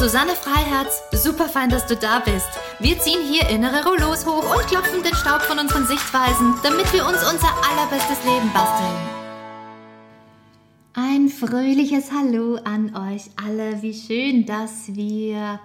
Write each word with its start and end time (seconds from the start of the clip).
Susanne 0.00 0.34
Freiherz. 0.34 1.02
Super 1.12 1.46
fein, 1.46 1.68
dass 1.68 1.86
du 1.86 1.94
da 1.94 2.20
bist. 2.20 2.48
Wir 2.78 2.98
ziehen 2.98 3.20
hier 3.22 3.46
innere 3.50 3.84
Rollos 3.84 4.24
hoch 4.24 4.56
und 4.56 4.66
klopfen 4.66 5.02
den 5.02 5.14
Staub 5.14 5.42
von 5.42 5.58
unseren 5.58 5.86
Sichtweisen, 5.86 6.54
damit 6.62 6.90
wir 6.94 7.04
uns 7.04 7.18
unser 7.18 7.52
allerbestes 7.68 8.24
Leben 8.24 8.50
basteln. 8.54 8.96
Ein 10.94 11.28
fröhliches 11.28 12.12
Hallo 12.12 12.56
an 12.64 12.96
euch 12.96 13.24
alle. 13.36 13.82
Wie 13.82 13.92
schön, 13.92 14.46
dass 14.46 14.94
wir 14.94 15.60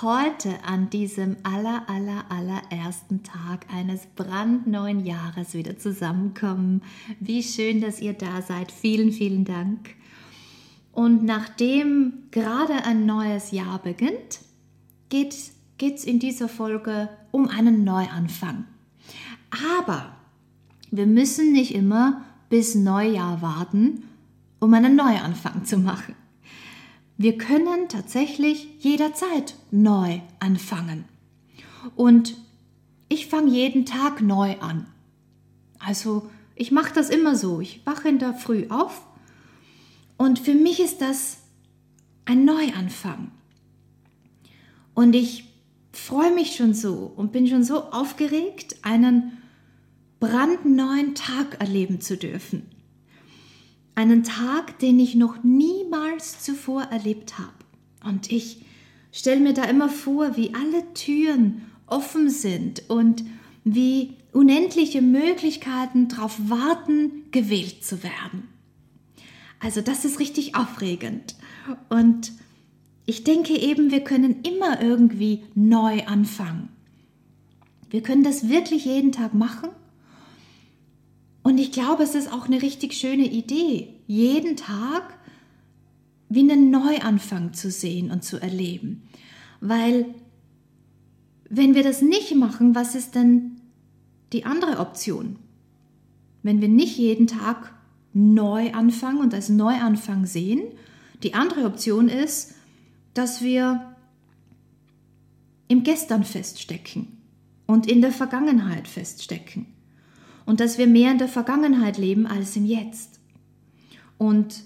heute 0.00 0.64
an 0.66 0.88
diesem 0.88 1.36
aller, 1.42 1.82
aller, 1.86 2.24
allerersten 2.30 3.22
Tag 3.22 3.66
eines 3.70 4.06
brandneuen 4.06 5.04
Jahres 5.04 5.52
wieder 5.52 5.76
zusammenkommen. 5.76 6.80
Wie 7.20 7.42
schön, 7.42 7.82
dass 7.82 8.00
ihr 8.00 8.14
da 8.14 8.40
seid. 8.40 8.72
Vielen, 8.72 9.12
vielen 9.12 9.44
Dank. 9.44 9.99
Und 10.92 11.24
nachdem 11.24 12.24
gerade 12.30 12.84
ein 12.84 13.06
neues 13.06 13.52
Jahr 13.52 13.78
beginnt, 13.78 14.40
geht 15.08 15.34
es 15.78 16.04
in 16.04 16.18
dieser 16.18 16.48
Folge 16.48 17.08
um 17.30 17.48
einen 17.48 17.84
Neuanfang. 17.84 18.64
Aber 19.78 20.12
wir 20.90 21.06
müssen 21.06 21.52
nicht 21.52 21.74
immer 21.74 22.22
bis 22.48 22.74
Neujahr 22.74 23.42
warten, 23.42 24.04
um 24.58 24.74
einen 24.74 24.96
Neuanfang 24.96 25.64
zu 25.64 25.78
machen. 25.78 26.14
Wir 27.16 27.38
können 27.38 27.88
tatsächlich 27.88 28.68
jederzeit 28.80 29.54
neu 29.70 30.20
anfangen. 30.40 31.04
Und 31.94 32.36
ich 33.08 33.26
fange 33.26 33.50
jeden 33.50 33.86
Tag 33.86 34.20
neu 34.22 34.58
an. 34.60 34.86
Also 35.78 36.30
ich 36.54 36.72
mache 36.72 36.92
das 36.94 37.10
immer 37.10 37.36
so. 37.36 37.60
Ich 37.60 37.84
wache 37.86 38.08
in 38.08 38.18
der 38.18 38.34
Früh 38.34 38.66
auf 38.68 39.02
und 40.20 40.38
für 40.38 40.52
mich 40.52 40.80
ist 40.80 41.00
das 41.00 41.38
ein 42.26 42.44
Neuanfang. 42.44 43.30
Und 44.92 45.14
ich 45.14 45.44
freue 45.92 46.30
mich 46.34 46.56
schon 46.56 46.74
so 46.74 47.10
und 47.16 47.32
bin 47.32 47.46
schon 47.46 47.64
so 47.64 47.84
aufgeregt, 47.84 48.76
einen 48.82 49.38
brandneuen 50.18 51.14
Tag 51.14 51.58
erleben 51.58 52.02
zu 52.02 52.18
dürfen. 52.18 52.66
Einen 53.94 54.22
Tag, 54.22 54.78
den 54.78 55.00
ich 55.00 55.14
noch 55.14 55.42
niemals 55.42 56.44
zuvor 56.44 56.82
erlebt 56.82 57.38
habe. 57.38 57.54
Und 58.04 58.30
ich 58.30 58.66
stelle 59.12 59.40
mir 59.40 59.54
da 59.54 59.64
immer 59.64 59.88
vor, 59.88 60.36
wie 60.36 60.52
alle 60.54 60.92
Türen 60.92 61.62
offen 61.86 62.28
sind 62.28 62.90
und 62.90 63.24
wie 63.64 64.18
unendliche 64.34 65.00
Möglichkeiten 65.00 66.08
darauf 66.08 66.38
warten, 66.50 67.30
gewählt 67.30 67.82
zu 67.82 68.02
werden. 68.02 68.59
Also 69.60 69.82
das 69.82 70.04
ist 70.04 70.18
richtig 70.18 70.56
aufregend. 70.56 71.36
Und 71.88 72.32
ich 73.06 73.24
denke 73.24 73.56
eben, 73.56 73.90
wir 73.90 74.02
können 74.02 74.42
immer 74.42 74.80
irgendwie 74.82 75.44
neu 75.54 76.04
anfangen. 76.06 76.70
Wir 77.90 78.02
können 78.02 78.24
das 78.24 78.48
wirklich 78.48 78.84
jeden 78.84 79.12
Tag 79.12 79.34
machen. 79.34 79.68
Und 81.42 81.58
ich 81.58 81.72
glaube, 81.72 82.02
es 82.02 82.14
ist 82.14 82.32
auch 82.32 82.46
eine 82.46 82.62
richtig 82.62 82.94
schöne 82.94 83.26
Idee, 83.26 83.94
jeden 84.06 84.56
Tag 84.56 85.18
wie 86.28 86.40
einen 86.40 86.70
Neuanfang 86.70 87.52
zu 87.54 87.70
sehen 87.70 88.10
und 88.10 88.22
zu 88.22 88.40
erleben. 88.40 89.02
Weil 89.60 90.14
wenn 91.48 91.74
wir 91.74 91.82
das 91.82 92.02
nicht 92.02 92.34
machen, 92.36 92.74
was 92.74 92.94
ist 92.94 93.16
denn 93.16 93.60
die 94.32 94.44
andere 94.44 94.78
Option? 94.78 95.36
Wenn 96.42 96.60
wir 96.60 96.68
nicht 96.68 96.96
jeden 96.96 97.26
Tag 97.26 97.74
Neuanfang 98.12 99.18
und 99.18 99.34
als 99.34 99.48
Neuanfang 99.48 100.26
sehen. 100.26 100.62
Die 101.22 101.34
andere 101.34 101.64
Option 101.64 102.08
ist, 102.08 102.54
dass 103.14 103.42
wir 103.42 103.94
im 105.68 105.82
Gestern 105.84 106.24
feststecken 106.24 107.20
und 107.66 107.88
in 107.88 108.00
der 108.00 108.10
Vergangenheit 108.10 108.88
feststecken. 108.88 109.66
Und 110.44 110.58
dass 110.58 110.78
wir 110.78 110.88
mehr 110.88 111.12
in 111.12 111.18
der 111.18 111.28
Vergangenheit 111.28 111.96
leben 111.96 112.26
als 112.26 112.56
im 112.56 112.64
Jetzt. 112.64 113.20
Und 114.18 114.64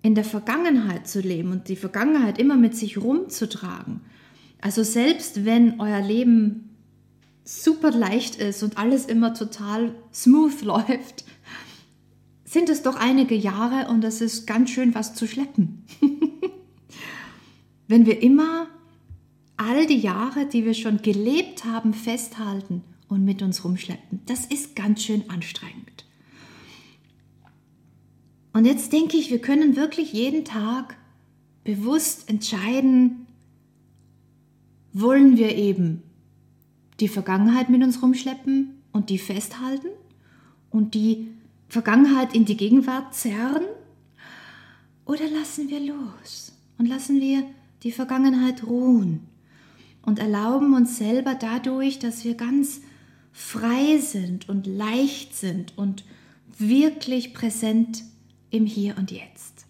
in 0.00 0.14
der 0.14 0.24
Vergangenheit 0.24 1.06
zu 1.06 1.20
leben 1.20 1.52
und 1.52 1.68
die 1.68 1.76
Vergangenheit 1.76 2.38
immer 2.38 2.56
mit 2.56 2.74
sich 2.74 2.96
rumzutragen. 2.96 4.00
Also 4.60 4.82
selbst 4.82 5.44
wenn 5.44 5.80
euer 5.80 6.00
Leben 6.00 6.76
super 7.44 7.90
leicht 7.90 8.36
ist 8.36 8.62
und 8.62 8.78
alles 8.78 9.04
immer 9.04 9.34
total 9.34 9.94
smooth 10.14 10.62
läuft, 10.62 11.25
sind 12.56 12.70
es 12.70 12.82
doch 12.82 12.96
einige 12.96 13.34
Jahre 13.34 13.90
und 13.90 14.02
es 14.02 14.22
ist 14.22 14.46
ganz 14.46 14.70
schön 14.70 14.94
was 14.94 15.14
zu 15.14 15.26
schleppen. 15.26 15.84
Wenn 17.86 18.06
wir 18.06 18.22
immer 18.22 18.68
all 19.58 19.86
die 19.86 19.98
Jahre, 19.98 20.46
die 20.46 20.64
wir 20.64 20.72
schon 20.72 21.02
gelebt 21.02 21.66
haben, 21.66 21.92
festhalten 21.92 22.82
und 23.08 23.26
mit 23.26 23.42
uns 23.42 23.62
rumschleppen, 23.62 24.22
das 24.24 24.46
ist 24.46 24.74
ganz 24.74 25.02
schön 25.02 25.28
anstrengend. 25.28 26.06
Und 28.54 28.64
jetzt 28.64 28.90
denke 28.90 29.18
ich, 29.18 29.30
wir 29.30 29.42
können 29.42 29.76
wirklich 29.76 30.14
jeden 30.14 30.46
Tag 30.46 30.96
bewusst 31.62 32.26
entscheiden, 32.30 33.26
wollen 34.94 35.36
wir 35.36 35.54
eben 35.56 36.02
die 37.00 37.08
Vergangenheit 37.08 37.68
mit 37.68 37.82
uns 37.82 38.00
rumschleppen 38.00 38.80
und 38.92 39.10
die 39.10 39.18
festhalten 39.18 39.88
und 40.70 40.94
die 40.94 41.35
Vergangenheit 41.68 42.34
in 42.34 42.44
die 42.44 42.56
Gegenwart 42.56 43.14
zerren? 43.14 43.64
Oder 45.04 45.28
lassen 45.28 45.68
wir 45.68 45.80
los 45.80 46.52
und 46.78 46.86
lassen 46.86 47.20
wir 47.20 47.44
die 47.82 47.92
Vergangenheit 47.92 48.64
ruhen 48.64 49.26
und 50.02 50.18
erlauben 50.18 50.74
uns 50.74 50.98
selber 50.98 51.34
dadurch, 51.34 51.98
dass 51.98 52.24
wir 52.24 52.34
ganz 52.34 52.80
frei 53.32 53.98
sind 53.98 54.48
und 54.48 54.66
leicht 54.66 55.34
sind 55.34 55.76
und 55.76 56.04
wirklich 56.58 57.34
präsent 57.34 58.02
im 58.50 58.66
Hier 58.66 58.96
und 58.96 59.10
Jetzt. 59.10 59.66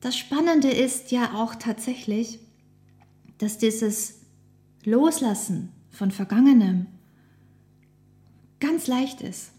Das 0.00 0.16
Spannende 0.16 0.70
ist 0.70 1.12
ja 1.12 1.34
auch 1.34 1.54
tatsächlich, 1.54 2.38
dass 3.38 3.58
dieses 3.58 4.20
Loslassen 4.84 5.70
von 5.90 6.10
Vergangenem 6.10 6.86
ganz 8.60 8.86
leicht 8.86 9.20
ist. 9.20 9.52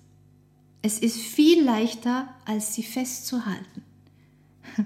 Es 0.82 1.00
ist 1.00 1.18
viel 1.18 1.64
leichter, 1.64 2.34
als 2.46 2.74
sie 2.74 2.84
festzuhalten. 2.84 3.84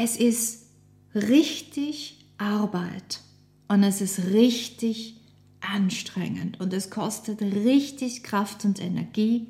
Es 0.00 0.16
ist 0.16 0.66
richtig 1.12 2.24
Arbeit 2.38 3.20
und 3.66 3.82
es 3.82 4.00
ist 4.00 4.26
richtig 4.26 5.16
anstrengend 5.60 6.60
und 6.60 6.72
es 6.72 6.88
kostet 6.88 7.42
richtig 7.42 8.22
Kraft 8.22 8.64
und 8.64 8.80
Energie, 8.80 9.48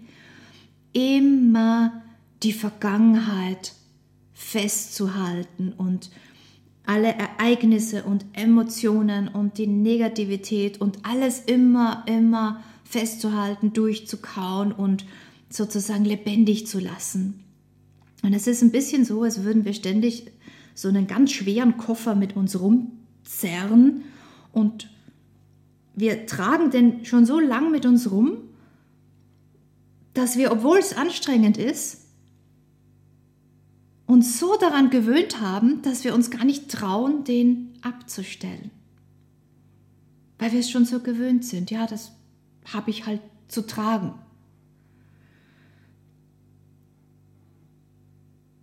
immer 0.94 2.02
die 2.42 2.54
Vergangenheit 2.54 3.74
festzuhalten 4.32 5.74
und 5.74 6.10
alle 6.88 7.14
Ereignisse 7.14 8.04
und 8.04 8.24
Emotionen 8.32 9.28
und 9.28 9.58
die 9.58 9.66
Negativität 9.66 10.80
und 10.80 11.04
alles 11.04 11.40
immer, 11.40 12.02
immer 12.06 12.64
festzuhalten, 12.82 13.74
durchzukauen 13.74 14.72
und 14.72 15.04
sozusagen 15.50 16.06
lebendig 16.06 16.66
zu 16.66 16.80
lassen. 16.80 17.44
Und 18.22 18.32
es 18.32 18.46
ist 18.46 18.62
ein 18.62 18.72
bisschen 18.72 19.04
so, 19.04 19.22
als 19.22 19.44
würden 19.44 19.66
wir 19.66 19.74
ständig 19.74 20.30
so 20.74 20.88
einen 20.88 21.06
ganz 21.06 21.32
schweren 21.32 21.76
Koffer 21.76 22.14
mit 22.14 22.36
uns 22.36 22.58
rumzerren 22.58 24.04
und 24.52 24.88
wir 25.94 26.24
tragen 26.24 26.70
den 26.70 27.04
schon 27.04 27.26
so 27.26 27.38
lang 27.38 27.70
mit 27.70 27.84
uns 27.84 28.10
rum, 28.10 28.38
dass 30.14 30.38
wir, 30.38 30.52
obwohl 30.52 30.78
es 30.78 30.96
anstrengend 30.96 31.58
ist, 31.58 32.07
uns 34.08 34.38
so 34.38 34.56
daran 34.56 34.88
gewöhnt 34.88 35.40
haben, 35.40 35.82
dass 35.82 36.02
wir 36.02 36.14
uns 36.14 36.30
gar 36.30 36.44
nicht 36.44 36.70
trauen, 36.70 37.24
den 37.24 37.74
abzustellen. 37.82 38.70
Weil 40.38 40.52
wir 40.52 40.60
es 40.60 40.70
schon 40.70 40.86
so 40.86 41.00
gewöhnt 41.00 41.44
sind. 41.44 41.70
Ja, 41.70 41.86
das 41.86 42.12
habe 42.72 42.90
ich 42.90 43.06
halt 43.06 43.20
zu 43.48 43.66
tragen. 43.66 44.14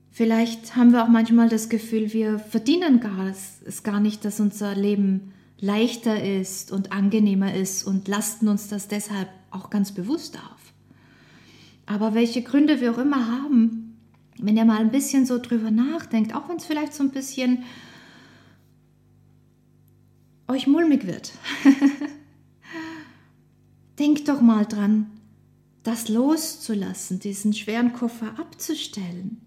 Vielleicht 0.09 0.75
haben 0.75 0.94
wir 0.94 1.03
auch 1.03 1.09
manchmal 1.09 1.48
das 1.48 1.69
Gefühl, 1.69 2.12
wir 2.12 2.39
verdienen 2.39 3.00
gar, 3.00 3.27
es 3.27 3.83
gar 3.83 4.00
nicht, 4.00 4.25
dass 4.25 4.39
unser 4.39 4.74
Leben 4.74 5.33
leichter 5.59 6.24
ist 6.24 6.71
und 6.71 6.91
angenehmer 6.91 7.53
ist 7.53 7.86
und 7.86 8.07
lasten 8.07 8.48
uns 8.48 8.68
das 8.68 8.88
deshalb 8.88 9.30
auch 9.51 9.69
ganz 9.69 9.91
bewusst 9.91 10.38
auf. 10.38 10.74
Aber 11.86 12.15
welche 12.15 12.41
Gründe 12.41 12.81
wir 12.81 12.94
auch 12.94 12.98
immer 12.98 13.27
haben, 13.27 13.85
wenn 14.40 14.58
ihr 14.58 14.66
mal 14.66 14.80
ein 14.80 14.92
bisschen 14.92 15.26
so 15.26 15.40
drüber 15.40 15.72
nachdenkt, 15.72 16.36
auch 16.36 16.50
wenn 16.50 16.58
es 16.58 16.66
vielleicht 16.66 16.94
so 16.94 17.04
ein 17.04 17.12
bisschen 17.12 17.64
euch 20.48 20.68
mulmig 20.68 21.08
wird, 21.08 21.32
denkt 24.00 24.28
doch 24.28 24.42
mal 24.42 24.66
dran, 24.66 25.10
das 25.84 26.10
loszulassen, 26.10 27.20
diesen 27.20 27.54
schweren 27.54 27.94
Koffer 27.94 28.40
abzustellen, 28.40 29.42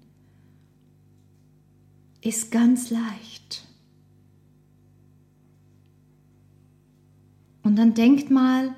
ist 2.23 2.51
ganz 2.51 2.91
leicht. 2.91 3.65
Und 7.63 7.77
dann 7.77 7.95
denkt 7.95 8.31
mal, 8.31 8.75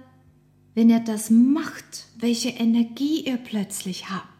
wenn 0.74 0.90
ihr 0.90 1.00
das 1.00 1.30
macht, 1.30 2.06
welche 2.18 2.50
Energie 2.50 3.24
ihr 3.24 3.36
plötzlich 3.36 4.10
habt. 4.10 4.39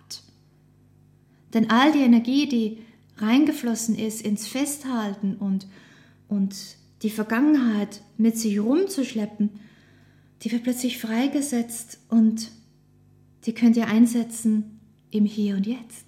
Denn 1.55 1.71
all 1.71 1.93
die 1.93 2.01
Energie, 2.01 2.49
die 2.49 2.79
reingeflossen 3.19 3.99
ist 3.99 4.23
ins 4.23 4.47
Festhalten 4.47 5.35
und, 5.37 5.67
und 6.29 6.57
die 7.03 7.11
Vergangenheit 7.11 8.03
mit 8.17 8.39
sich 8.39 8.61
rumzuschleppen, 8.61 9.51
die 10.43 10.53
wird 10.53 10.63
plötzlich 10.63 10.99
freigesetzt 10.99 11.99
und 12.09 12.51
die 13.45 13.53
könnt 13.53 13.77
ihr 13.77 13.89
einsetzen 13.89 14.81
im 15.11 15.25
Hier 15.25 15.57
und 15.57 15.67
Jetzt. 15.67 16.07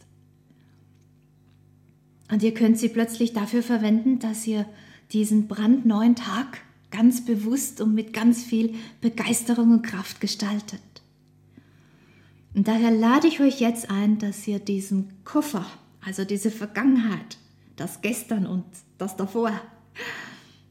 Und 2.30 2.42
ihr 2.42 2.54
könnt 2.54 2.78
sie 2.78 2.88
plötzlich 2.88 3.32
dafür 3.32 3.62
verwenden, 3.62 4.18
dass 4.18 4.46
ihr 4.46 4.66
diesen 5.12 5.48
brandneuen 5.48 6.14
Tag 6.14 6.60
ganz 6.90 7.24
bewusst 7.24 7.80
und 7.80 7.94
mit 7.94 8.12
ganz 8.12 8.42
viel 8.42 8.74
Begeisterung 9.00 9.70
und 9.72 9.82
Kraft 9.82 10.20
gestaltet. 10.20 10.80
Und 12.54 12.68
daher 12.68 12.90
lade 12.90 13.28
ich 13.28 13.40
euch 13.40 13.60
jetzt 13.60 13.90
ein, 13.90 14.18
dass 14.18 14.46
ihr 14.46 14.58
diesen 14.58 15.24
Koffer, 15.24 15.66
also 16.04 16.24
diese 16.24 16.50
Vergangenheit, 16.50 17.38
das 17.76 18.02
Gestern 18.02 18.46
und 18.46 18.64
das 18.98 19.16
davor, 19.16 19.52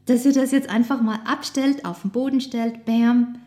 dass 0.06 0.24
ihr 0.24 0.32
das 0.32 0.52
jetzt 0.52 0.68
einfach 0.68 1.00
mal 1.02 1.20
abstellt, 1.24 1.84
auf 1.84 2.02
den 2.02 2.10
Boden 2.10 2.40
stellt, 2.40 2.84
bam, 2.84 3.40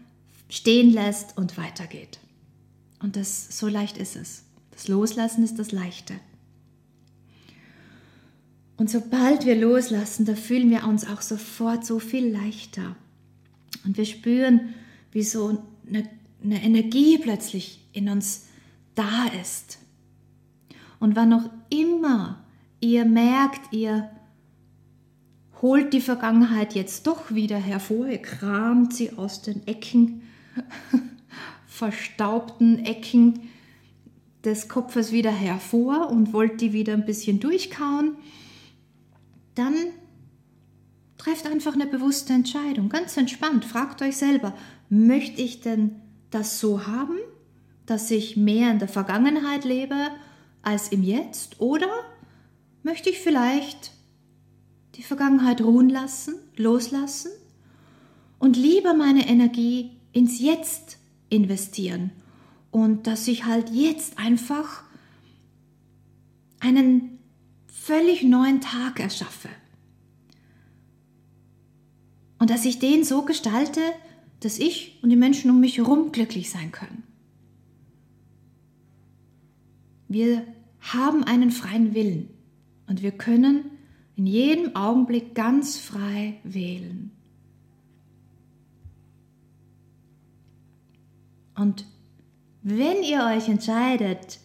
stehen 0.50 0.92
lässt 0.92 1.38
und 1.38 1.58
weitergeht. 1.58 2.20
Und 3.02 3.16
das 3.16 3.58
so 3.58 3.68
leicht 3.68 3.98
ist 3.98 4.16
es. 4.16 4.44
Das 4.72 4.88
Loslassen 4.88 5.44
ist 5.44 5.60
das 5.60 5.72
Leichte. 5.72 6.16
Und 8.78 8.90
sobald 8.90 9.46
wir 9.46 9.56
loslassen, 9.56 10.26
da 10.26 10.36
fühlen 10.36 10.70
wir 10.70 10.86
uns 10.86 11.08
auch 11.08 11.22
sofort 11.22 11.86
so 11.86 12.00
viel 12.00 12.28
leichter. 12.28 12.96
Und 13.86 13.98
wir 13.98 14.06
spüren, 14.06 14.74
wie 15.12 15.24
so 15.24 15.64
eine, 15.88 16.10
eine 16.46 16.64
Energie 16.64 17.18
plötzlich 17.18 17.80
in 17.92 18.10
uns 18.10 18.48
da 18.94 19.26
ist. 19.42 19.80
Und 21.00 21.16
wann 21.16 21.34
auch 21.34 21.50
immer 21.70 22.46
ihr 22.80 23.06
merkt, 23.06 23.74
ihr 23.74 24.10
holt 25.62 25.94
die 25.94 26.02
Vergangenheit 26.02 26.76
jetzt 26.76 27.08
doch 27.08 27.32
wieder 27.32 27.58
hervor, 27.58 28.08
ihr 28.08 28.22
kramt 28.22 28.94
sie 28.94 29.18
aus 29.18 29.42
den 29.42 29.66
Ecken, 29.68 30.22
verstaubten 31.68 32.86
Ecken 32.86 33.50
des 34.44 34.70
Kopfes 34.70 35.12
wieder 35.12 35.32
hervor 35.32 36.10
und 36.10 36.34
wollt 36.34 36.62
die 36.62 36.74
wieder 36.74 36.94
ein 36.94 37.06
bisschen 37.06 37.40
durchkauen, 37.40 38.16
dann 39.56 39.74
trefft 41.18 41.48
einfach 41.48 41.74
eine 41.74 41.88
bewusste 41.88 42.34
Entscheidung, 42.34 42.90
ganz 42.90 43.18
entspannt. 43.18 43.66
Fragt 43.66 44.02
euch 44.04 44.18
selber, 44.18 44.54
möchte 44.90 45.42
ich 45.42 45.62
denn 45.62 46.02
das 46.36 46.60
so 46.60 46.86
haben, 46.86 47.18
dass 47.86 48.12
ich 48.12 48.36
mehr 48.36 48.70
in 48.72 48.80
der 48.80 48.88
Vergangenheit 48.88 49.64
lebe 49.64 49.96
als 50.62 50.90
im 50.90 51.02
Jetzt? 51.02 51.62
Oder 51.62 51.90
möchte 52.84 53.10
ich 53.10 53.20
vielleicht 53.20 53.92
die 54.96 55.04
Vergangenheit 55.04 55.62
ruhen 55.62 55.90
lassen, 55.90 56.36
loslassen 56.56 57.32
und 58.40 58.58
lieber 58.58 58.94
meine 58.94 59.28
Energie 59.28 59.92
ins 60.12 60.40
Jetzt 60.40 60.98
investieren 61.30 62.12
und 62.72 63.08
dass 63.08 63.28
ich 63.28 63.46
halt 63.46 63.70
jetzt 63.70 64.20
einfach 64.20 64.84
einen 66.60 67.20
völlig 67.68 68.24
neuen 68.24 68.62
Tag 68.62 69.00
erschaffe. 69.00 69.50
Und 72.40 72.50
dass 72.50 72.66
ich 72.66 72.80
den 72.80 73.04
so 73.04 73.24
gestalte, 73.24 73.82
dass 74.46 74.60
ich 74.60 75.00
und 75.02 75.10
die 75.10 75.16
Menschen 75.16 75.50
um 75.50 75.60
mich 75.60 75.80
herum 75.80 76.12
glücklich 76.12 76.52
sein 76.52 76.72
können. 76.72 77.02
Wir 80.08 80.46
haben 80.82 81.24
einen 81.24 81.50
freien 81.50 81.96
Willen 81.96 82.30
und 82.86 83.02
wir 83.02 83.10
können 83.10 83.72
in 84.16 84.28
jedem 84.28 84.76
Augenblick 84.76 85.34
ganz 85.34 85.80
frei 85.80 86.36
wählen. 86.44 87.10
Und 91.56 91.88
wenn 92.62 93.02
ihr 93.02 93.26
euch 93.26 93.50
entscheidet, 93.50 94.40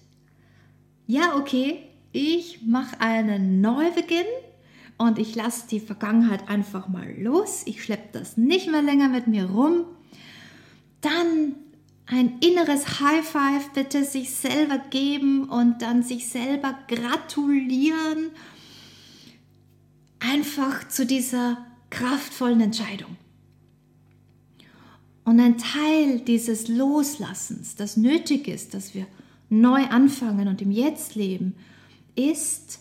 ja, 1.07 1.37
okay, 1.37 1.77
ich 2.13 2.63
mache 2.63 2.99
einen 3.01 3.61
Neubeginn 3.61 4.25
und 5.01 5.19
ich 5.19 5.35
lasse 5.35 5.67
die 5.67 5.81
Vergangenheit 5.81 6.51
einfach 6.51 6.87
mal 6.87 7.11
los. 7.19 7.63
Ich 7.65 7.83
schleppe 7.83 8.11
das 8.13 8.37
nicht 8.37 8.71
mehr 8.71 8.83
länger 8.83 9.09
mit 9.09 9.27
mir 9.29 9.47
rum. 9.47 9.87
Dann 11.01 11.55
ein 12.05 12.39
inneres 12.41 13.01
High 13.01 13.27
Five 13.27 13.71
bitte 13.73 14.05
sich 14.05 14.31
selber 14.35 14.77
geben 14.91 15.49
und 15.49 15.81
dann 15.81 16.03
sich 16.03 16.29
selber 16.29 16.79
gratulieren. 16.87 18.29
Einfach 20.19 20.87
zu 20.89 21.07
dieser 21.07 21.65
kraftvollen 21.89 22.61
Entscheidung. 22.61 23.17
Und 25.25 25.41
ein 25.41 25.57
Teil 25.57 26.21
dieses 26.21 26.69
Loslassens, 26.69 27.75
das 27.75 27.97
nötig 27.97 28.49
ist, 28.49 28.75
dass 28.75 28.95
wir 28.95 29.07
neu 29.49 29.83
anfangen 29.85 30.47
und 30.47 30.61
im 30.61 30.71
Jetzt 30.71 31.15
leben, 31.15 31.55
ist, 32.17 32.81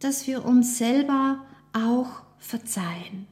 dass 0.00 0.26
wir 0.26 0.44
uns 0.44 0.78
selber 0.78 1.44
auch 1.72 2.22
verzeihen. 2.38 3.26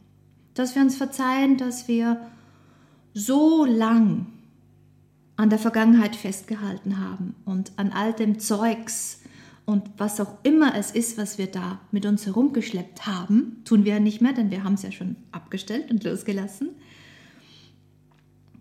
Dass 0.54 0.74
wir 0.74 0.82
uns 0.82 0.96
verzeihen, 0.96 1.58
dass 1.58 1.88
wir 1.88 2.20
so 3.14 3.64
lang 3.64 4.26
an 5.36 5.50
der 5.50 5.58
Vergangenheit 5.58 6.16
festgehalten 6.16 6.98
haben 6.98 7.34
und 7.44 7.72
an 7.76 7.92
all 7.92 8.12
dem 8.12 8.38
Zeugs 8.38 9.20
und 9.64 9.90
was 9.98 10.20
auch 10.20 10.38
immer 10.44 10.76
es 10.76 10.92
ist, 10.92 11.18
was 11.18 11.38
wir 11.38 11.48
da 11.48 11.80
mit 11.90 12.06
uns 12.06 12.24
herumgeschleppt 12.24 13.06
haben, 13.06 13.62
tun 13.64 13.84
wir 13.84 13.94
ja 13.94 14.00
nicht 14.00 14.20
mehr, 14.20 14.32
denn 14.32 14.50
wir 14.50 14.64
haben 14.64 14.74
es 14.74 14.82
ja 14.82 14.92
schon 14.92 15.16
abgestellt 15.32 15.90
und 15.90 16.04
losgelassen 16.04 16.70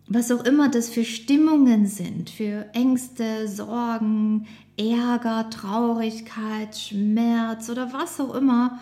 was 0.08 0.32
auch 0.32 0.44
immer 0.44 0.70
das 0.70 0.90
für 0.90 1.04
Stimmungen 1.04 1.88
sind, 1.88 2.30
für 2.30 2.70
Ängste, 2.74 3.48
Sorgen, 3.48 4.48
Ärger, 4.78 5.50
Traurigkeit, 5.50 6.78
Schmerz 6.78 7.70
oder 7.70 7.92
was 7.92 8.20
auch 8.20 8.36
immer, 8.36 8.80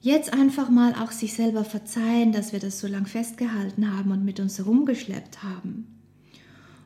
jetzt 0.00 0.32
einfach 0.32 0.68
mal 0.70 0.94
auch 0.94 1.12
sich 1.12 1.34
selber 1.34 1.64
verzeihen, 1.64 2.32
dass 2.32 2.52
wir 2.52 2.58
das 2.58 2.80
so 2.80 2.88
lang 2.88 3.06
festgehalten 3.06 3.96
haben 3.96 4.10
und 4.10 4.24
mit 4.24 4.40
uns 4.40 4.58
herumgeschleppt 4.58 5.44
haben. 5.44 5.86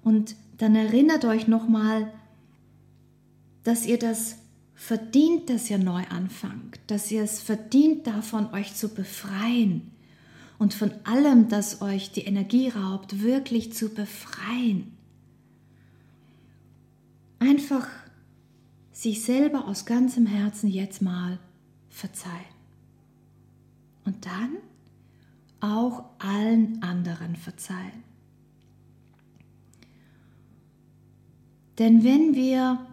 Und 0.05 0.37
dann 0.59 0.77
erinnert 0.77 1.25
euch 1.25 1.49
nochmal, 1.49 2.13
dass 3.65 3.87
ihr 3.87 3.99
das 3.99 4.37
verdient, 4.75 5.49
dass 5.49 5.71
ihr 5.71 5.79
neu 5.79 6.03
anfangt, 6.11 6.79
dass 6.87 7.11
ihr 7.11 7.23
es 7.23 7.41
verdient 7.41 8.07
davon, 8.07 8.53
euch 8.53 8.75
zu 8.75 8.91
befreien 8.91 9.91
und 10.59 10.75
von 10.75 10.93
allem, 11.05 11.49
das 11.49 11.83
euch 11.83 12.13
die 12.13 12.23
Energie 12.23 12.69
raubt, 12.69 13.23
wirklich 13.23 13.73
zu 13.73 13.91
befreien. 13.91 14.93
Einfach 17.39 17.87
sich 18.93 19.23
selber 19.23 19.67
aus 19.67 19.85
ganzem 19.85 20.27
Herzen 20.27 20.69
jetzt 20.69 21.03
mal 21.03 21.39
verzeihen. 21.91 22.33
Und 24.05 24.25
dann 24.25 24.57
auch 25.61 26.05
allen 26.19 26.83
anderen 26.83 27.37
verzeihen. 27.37 28.05
Denn 31.79 32.05
wenn 32.05 32.35
wir 32.35 32.87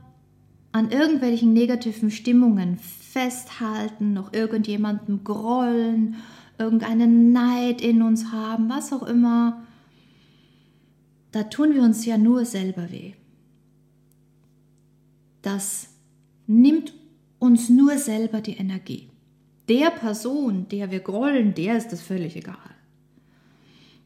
an 0.73 0.91
irgendwelchen 0.91 1.53
negativen 1.53 2.11
Stimmungen 2.11 2.77
festhalten, 2.77 4.13
noch 4.13 4.33
irgendjemandem 4.33 5.23
grollen 5.23 6.15
irgendeinen 6.57 7.31
Neid 7.31 7.81
in 7.81 8.01
uns 8.01 8.31
haben, 8.31 8.69
was 8.69 8.93
auch 8.93 9.03
immer, 9.03 9.63
da 11.31 11.43
tun 11.43 11.73
wir 11.73 11.81
uns 11.81 12.05
ja 12.05 12.17
nur 12.17 12.45
selber 12.45 12.91
weh. 12.91 13.13
Das 15.41 15.89
nimmt 16.47 16.93
uns 17.39 17.69
nur 17.69 17.97
selber 17.97 18.39
die 18.39 18.55
Energie. 18.55 19.09
Der 19.67 19.89
Person, 19.89 20.67
der 20.69 20.91
wir 20.91 20.99
grollen, 20.99 21.53
der 21.55 21.77
ist 21.77 21.91
das 21.91 22.01
völlig 22.01 22.35
egal. 22.35 22.57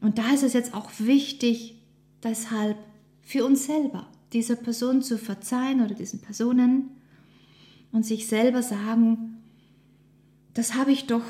Und 0.00 0.18
da 0.18 0.32
ist 0.32 0.42
es 0.42 0.52
jetzt 0.52 0.74
auch 0.74 0.90
wichtig, 0.98 1.74
deshalb 2.22 2.76
für 3.22 3.44
uns 3.44 3.66
selber, 3.66 4.08
dieser 4.32 4.56
Person 4.56 5.02
zu 5.02 5.18
verzeihen 5.18 5.82
oder 5.84 5.94
diesen 5.94 6.20
Personen 6.20 6.90
und 7.92 8.06
sich 8.06 8.26
selber 8.26 8.62
sagen, 8.62 9.38
das 10.54 10.74
habe 10.74 10.92
ich 10.92 11.06
doch 11.06 11.24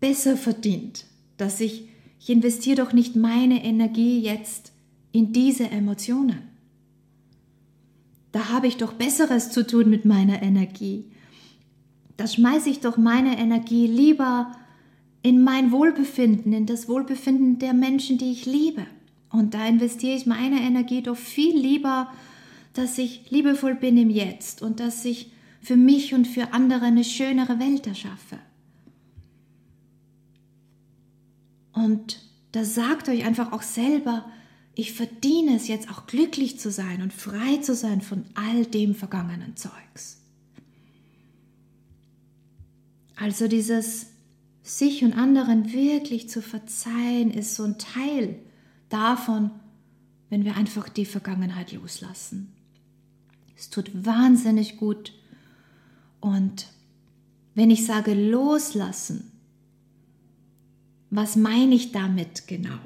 besser 0.00 0.36
verdient, 0.36 1.04
dass 1.36 1.60
ich, 1.60 1.88
ich 2.18 2.30
investiere 2.30 2.76
doch 2.76 2.92
nicht 2.92 3.16
meine 3.16 3.64
Energie 3.64 4.20
jetzt 4.20 4.72
in 5.12 5.32
diese 5.32 5.70
Emotionen. 5.70 6.42
Da 8.32 8.48
habe 8.48 8.66
ich 8.66 8.76
doch 8.76 8.92
Besseres 8.92 9.50
zu 9.50 9.66
tun 9.66 9.90
mit 9.90 10.04
meiner 10.04 10.42
Energie. 10.42 11.06
Da 12.16 12.26
schmeiße 12.26 12.70
ich 12.70 12.80
doch 12.80 12.96
meine 12.96 13.38
Energie 13.38 13.86
lieber 13.86 14.52
in 15.22 15.42
mein 15.42 15.72
Wohlbefinden, 15.72 16.52
in 16.52 16.66
das 16.66 16.88
Wohlbefinden 16.88 17.58
der 17.58 17.74
Menschen, 17.74 18.18
die 18.18 18.32
ich 18.32 18.46
liebe. 18.46 18.86
Und 19.30 19.54
da 19.54 19.66
investiere 19.66 20.16
ich 20.16 20.26
meine 20.26 20.60
Energie 20.60 21.02
doch 21.02 21.16
viel 21.16 21.56
lieber, 21.56 22.10
dass 22.72 22.98
ich 22.98 23.30
liebevoll 23.30 23.74
bin 23.74 23.96
im 23.96 24.10
Jetzt 24.10 24.62
und 24.62 24.80
dass 24.80 25.04
ich 25.04 25.32
für 25.60 25.76
mich 25.76 26.14
und 26.14 26.26
für 26.26 26.52
andere 26.52 26.86
eine 26.86 27.04
schönere 27.04 27.58
Welt 27.58 27.86
erschaffe. 27.86 28.38
Und 31.84 32.20
da 32.52 32.64
sagt 32.64 33.08
euch 33.08 33.24
einfach 33.24 33.52
auch 33.52 33.62
selber, 33.62 34.30
ich 34.74 34.92
verdiene 34.92 35.56
es 35.56 35.66
jetzt 35.66 35.90
auch 35.90 36.06
glücklich 36.06 36.58
zu 36.58 36.70
sein 36.70 37.02
und 37.02 37.12
frei 37.12 37.56
zu 37.58 37.74
sein 37.74 38.02
von 38.02 38.24
all 38.34 38.66
dem 38.66 38.94
vergangenen 38.94 39.56
Zeugs. 39.56 40.20
Also 43.16 43.48
dieses 43.48 44.08
sich 44.62 45.04
und 45.04 45.14
anderen 45.14 45.72
wirklich 45.72 46.28
zu 46.28 46.42
verzeihen 46.42 47.30
ist 47.30 47.54
so 47.54 47.64
ein 47.64 47.78
Teil 47.78 48.36
davon, 48.88 49.50
wenn 50.28 50.44
wir 50.44 50.56
einfach 50.56 50.88
die 50.88 51.06
Vergangenheit 51.06 51.72
loslassen. 51.72 52.52
Es 53.56 53.70
tut 53.70 53.90
wahnsinnig 54.06 54.76
gut. 54.76 55.12
Und 56.20 56.68
wenn 57.54 57.70
ich 57.70 57.84
sage 57.84 58.14
loslassen, 58.14 59.29
was 61.10 61.36
meine 61.36 61.74
ich 61.74 61.92
damit 61.92 62.46
genau? 62.46 62.78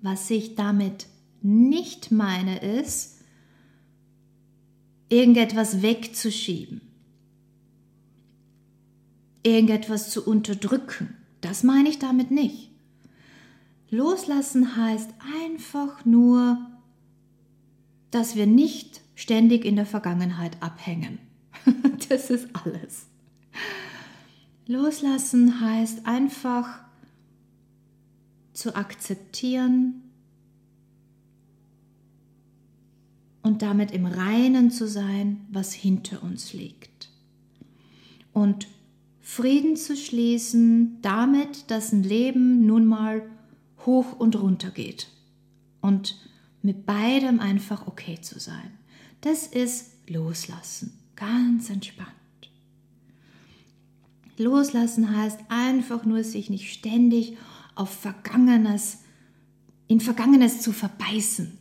Was 0.00 0.30
ich 0.30 0.54
damit 0.54 1.06
nicht 1.42 2.10
meine, 2.12 2.58
ist, 2.58 3.18
irgendetwas 5.08 5.82
wegzuschieben, 5.82 6.80
irgendetwas 9.42 10.10
zu 10.10 10.24
unterdrücken. 10.24 11.16
Das 11.40 11.64
meine 11.64 11.88
ich 11.88 11.98
damit 11.98 12.30
nicht. 12.30 12.70
Loslassen 13.90 14.76
heißt 14.76 15.10
einfach 15.44 16.04
nur, 16.04 16.58
dass 18.10 18.36
wir 18.36 18.46
nicht 18.46 19.02
ständig 19.14 19.64
in 19.64 19.76
der 19.76 19.86
Vergangenheit 19.86 20.62
abhängen. 20.62 21.18
das 22.08 22.30
ist 22.30 22.48
alles. 22.64 23.06
Loslassen 24.66 25.60
heißt 25.60 26.06
einfach 26.06 26.80
zu 28.52 28.74
akzeptieren 28.74 30.02
und 33.42 33.62
damit 33.62 33.90
im 33.90 34.06
Reinen 34.06 34.70
zu 34.70 34.86
sein, 34.86 35.46
was 35.50 35.72
hinter 35.72 36.22
uns 36.22 36.52
liegt. 36.52 37.08
Und 38.32 38.68
Frieden 39.20 39.76
zu 39.76 39.96
schließen 39.96 40.98
damit, 41.02 41.70
dass 41.70 41.92
ein 41.92 42.02
Leben 42.02 42.66
nun 42.66 42.86
mal 42.86 43.22
hoch 43.84 44.18
und 44.18 44.40
runter 44.40 44.70
geht. 44.70 45.08
Und 45.80 46.18
mit 46.62 46.86
beidem 46.86 47.40
einfach 47.40 47.86
okay 47.86 48.20
zu 48.20 48.38
sein. 48.38 48.78
Das 49.20 49.46
ist 49.46 49.92
Loslassen, 50.08 50.98
ganz 51.16 51.70
entspannt. 51.70 52.08
Loslassen 54.38 55.16
heißt 55.16 55.40
einfach 55.48 56.04
nur, 56.04 56.24
sich 56.24 56.50
nicht 56.50 56.72
ständig 56.72 57.36
auf 57.74 57.90
Vergangenes, 57.90 58.98
in 59.88 60.00
Vergangenes 60.00 60.60
zu 60.60 60.72
verbeißen. 60.72 61.58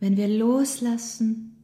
Wenn 0.00 0.16
wir 0.16 0.28
loslassen, 0.28 1.56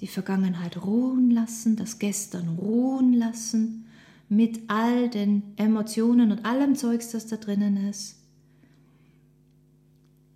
die 0.00 0.06
Vergangenheit 0.06 0.82
ruhen 0.84 1.30
lassen, 1.30 1.76
das 1.76 1.98
Gestern 1.98 2.48
ruhen 2.48 3.12
lassen, 3.12 3.86
mit 4.28 4.60
all 4.68 5.08
den 5.08 5.42
Emotionen 5.56 6.32
und 6.32 6.44
allem 6.44 6.76
Zeugs, 6.76 7.10
das 7.10 7.26
da 7.26 7.36
drinnen 7.36 7.88
ist, 7.88 8.16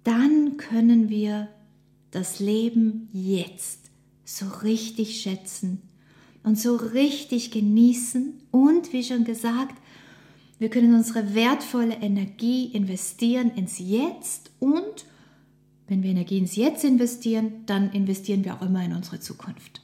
dann 0.05 0.57
können 0.57 1.09
wir 1.09 1.49
das 2.11 2.41
Leben 2.41 3.09
jetzt 3.13 3.91
so 4.25 4.47
richtig 4.47 5.21
schätzen 5.21 5.83
und 6.43 6.59
so 6.59 6.77
richtig 6.77 7.51
genießen 7.51 8.33
und, 8.51 8.93
wie 8.93 9.05
schon 9.05 9.25
gesagt, 9.25 9.77
wir 10.59 10.71
können 10.71 10.95
unsere 10.95 11.35
wertvolle 11.35 11.95
Energie 11.95 12.67
investieren 12.67 13.51
ins 13.51 13.79
Jetzt 13.79 14.51
und 14.61 15.07
wenn 15.89 16.03
wir 16.03 16.11
Energie 16.11 16.39
ins 16.39 16.57
Jetzt 16.57 16.85
investieren, 16.85 17.65
dann 17.67 17.91
investieren 17.93 18.45
wir 18.45 18.55
auch 18.55 18.63
immer 18.63 18.85
in 18.85 18.95
unsere 18.95 19.21
Zukunft. 19.21 19.83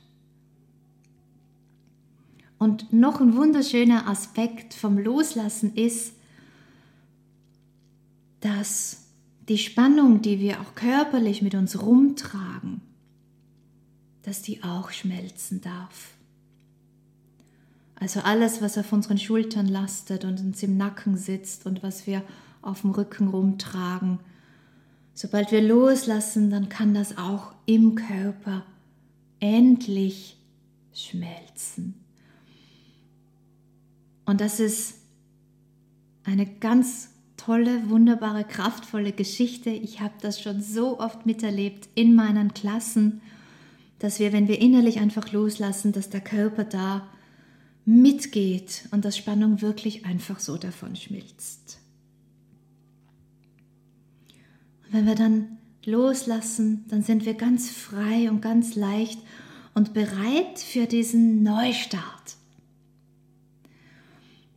Und 2.58 2.92
noch 2.92 3.20
ein 3.20 3.36
wunderschöner 3.36 4.08
Aspekt 4.08 4.74
vom 4.74 4.98
Loslassen 4.98 5.74
ist, 5.74 6.14
dass 8.40 9.06
die 9.48 9.58
Spannung, 9.58 10.22
die 10.22 10.40
wir 10.40 10.60
auch 10.60 10.74
körperlich 10.74 11.42
mit 11.42 11.54
uns 11.54 11.80
rumtragen, 11.80 12.80
dass 14.22 14.42
die 14.42 14.62
auch 14.62 14.90
schmelzen 14.90 15.60
darf. 15.60 16.17
Also 18.00 18.20
alles, 18.20 18.62
was 18.62 18.78
auf 18.78 18.92
unseren 18.92 19.18
Schultern 19.18 19.66
lastet 19.66 20.24
und 20.24 20.40
uns 20.40 20.62
im 20.62 20.76
Nacken 20.76 21.16
sitzt 21.16 21.66
und 21.66 21.82
was 21.82 22.06
wir 22.06 22.22
auf 22.62 22.82
dem 22.82 22.90
Rücken 22.90 23.28
rumtragen, 23.28 24.20
sobald 25.14 25.50
wir 25.50 25.62
loslassen, 25.62 26.50
dann 26.50 26.68
kann 26.68 26.94
das 26.94 27.18
auch 27.18 27.52
im 27.66 27.96
Körper 27.96 28.64
endlich 29.40 30.36
schmelzen. 30.94 31.94
Und 34.24 34.40
das 34.40 34.60
ist 34.60 34.94
eine 36.24 36.46
ganz 36.46 37.10
tolle, 37.36 37.88
wunderbare, 37.88 38.44
kraftvolle 38.44 39.12
Geschichte. 39.12 39.70
Ich 39.70 40.00
habe 40.00 40.14
das 40.20 40.40
schon 40.40 40.60
so 40.60 41.00
oft 41.00 41.24
miterlebt 41.24 41.88
in 41.94 42.14
meinen 42.14 42.52
Klassen, 42.52 43.22
dass 43.98 44.20
wir, 44.20 44.32
wenn 44.32 44.46
wir 44.46 44.60
innerlich 44.60 45.00
einfach 45.00 45.32
loslassen, 45.32 45.92
dass 45.92 46.10
der 46.10 46.20
Körper 46.20 46.64
da 46.64 47.08
mitgeht 47.88 48.86
und 48.90 49.06
dass 49.06 49.16
Spannung 49.16 49.62
wirklich 49.62 50.04
einfach 50.04 50.40
so 50.40 50.58
davon 50.58 50.94
schmilzt. 50.94 51.78
Und 54.84 54.92
wenn 54.92 55.06
wir 55.06 55.14
dann 55.14 55.56
loslassen, 55.86 56.84
dann 56.88 57.02
sind 57.02 57.24
wir 57.24 57.32
ganz 57.32 57.70
frei 57.70 58.28
und 58.30 58.42
ganz 58.42 58.74
leicht 58.74 59.18
und 59.72 59.94
bereit 59.94 60.58
für 60.58 60.84
diesen 60.84 61.42
Neustart. 61.42 62.36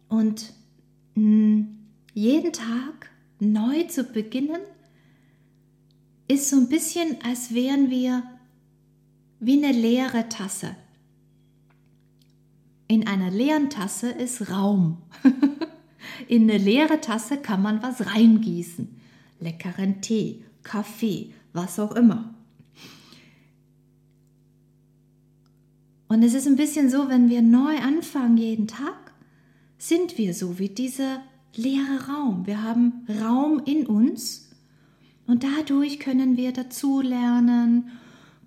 Und 0.09 0.51
hm, 1.15 1.77
jeden 2.13 2.51
Tag 2.51 3.11
neu 3.39 3.83
zu 3.83 4.03
beginnen, 4.03 4.59
ist 6.27 6.49
so 6.49 6.57
ein 6.57 6.67
bisschen, 6.67 7.15
als 7.23 7.53
wären 7.53 7.89
wir 7.89 8.23
wie 9.39 9.63
eine 9.63 9.71
leere 9.71 10.27
Tasse. 10.27 10.75
In 12.91 13.07
einer 13.07 13.31
leeren 13.31 13.69
Tasse 13.69 14.09
ist 14.09 14.49
Raum. 14.49 14.97
In 16.27 16.41
eine 16.41 16.57
leere 16.57 16.99
Tasse 16.99 17.37
kann 17.37 17.61
man 17.61 17.81
was 17.81 18.05
reingießen. 18.05 18.89
Leckeren 19.39 20.01
Tee, 20.01 20.43
Kaffee, 20.61 21.33
was 21.53 21.79
auch 21.79 21.95
immer. 21.95 22.33
Und 26.09 26.21
es 26.21 26.33
ist 26.33 26.47
ein 26.47 26.57
bisschen 26.57 26.89
so, 26.89 27.07
wenn 27.07 27.29
wir 27.29 27.41
neu 27.41 27.77
anfangen 27.77 28.35
jeden 28.35 28.67
Tag, 28.67 29.13
sind 29.77 30.17
wir 30.17 30.33
so 30.33 30.59
wie 30.59 30.67
dieser 30.67 31.21
leere 31.55 32.09
Raum. 32.09 32.45
Wir 32.45 32.61
haben 32.61 33.07
Raum 33.21 33.61
in 33.63 33.87
uns 33.87 34.49
und 35.27 35.45
dadurch 35.45 35.97
können 35.97 36.35
wir 36.35 36.51
dazulernen, 36.51 37.91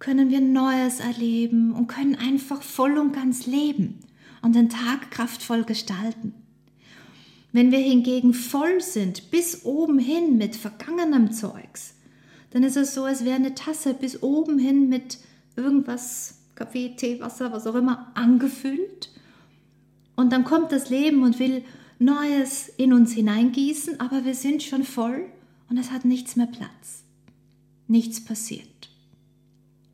können 0.01 0.29
wir 0.29 0.43
Neues 0.43 1.01
erleben 1.01 1.73
und 1.73 1.87
können 1.87 2.17
einfach 2.17 2.61
voll 2.61 2.99
und 2.99 3.15
ganz 3.15 3.47
leben 3.47 4.01
und 4.45 4.55
den 4.55 4.69
Tag 4.69 5.11
kraftvoll 5.11 5.65
gestalten. 5.65 6.35
Wenn 7.53 7.73
wir 7.73 7.79
hingegen 7.79 8.35
voll 8.35 8.81
sind, 8.83 9.31
bis 9.31 9.65
oben 9.65 9.99
hin 9.99 10.37
mit 10.37 10.55
vergangenem 10.55 11.33
Zeugs, 11.33 11.95
dann 12.51 12.63
ist 12.63 12.77
es 12.77 12.95
so, 12.95 13.05
als 13.05 13.25
wäre 13.25 13.37
eine 13.37 13.55
Tasse 13.55 13.95
bis 13.95 14.23
oben 14.23 14.59
hin 14.59 14.89
mit 14.89 15.19
irgendwas, 15.57 16.41
Kaffee, 16.57 16.95
Tee, 16.95 17.21
Wasser, 17.21 17.53
was 17.53 17.67
auch 17.67 17.75
immer, 17.75 18.13
angefüllt. 18.15 19.11
Und 20.15 20.31
dann 20.31 20.45
kommt 20.45 20.73
das 20.73 20.91
Leben 20.91 21.23
und 21.23 21.39
will 21.39 21.65
Neues 21.99 22.69
in 22.77 22.93
uns 22.93 23.13
hineingießen, 23.13 23.99
aber 23.99 24.25
wir 24.25 24.35
sind 24.35 24.63
schon 24.63 24.85
voll 24.85 25.27
und 25.71 25.79
es 25.79 25.91
hat 25.91 26.05
nichts 26.05 26.37
mehr 26.37 26.49
Platz. 26.49 27.05
Nichts 27.89 28.23
passiert. 28.23 28.91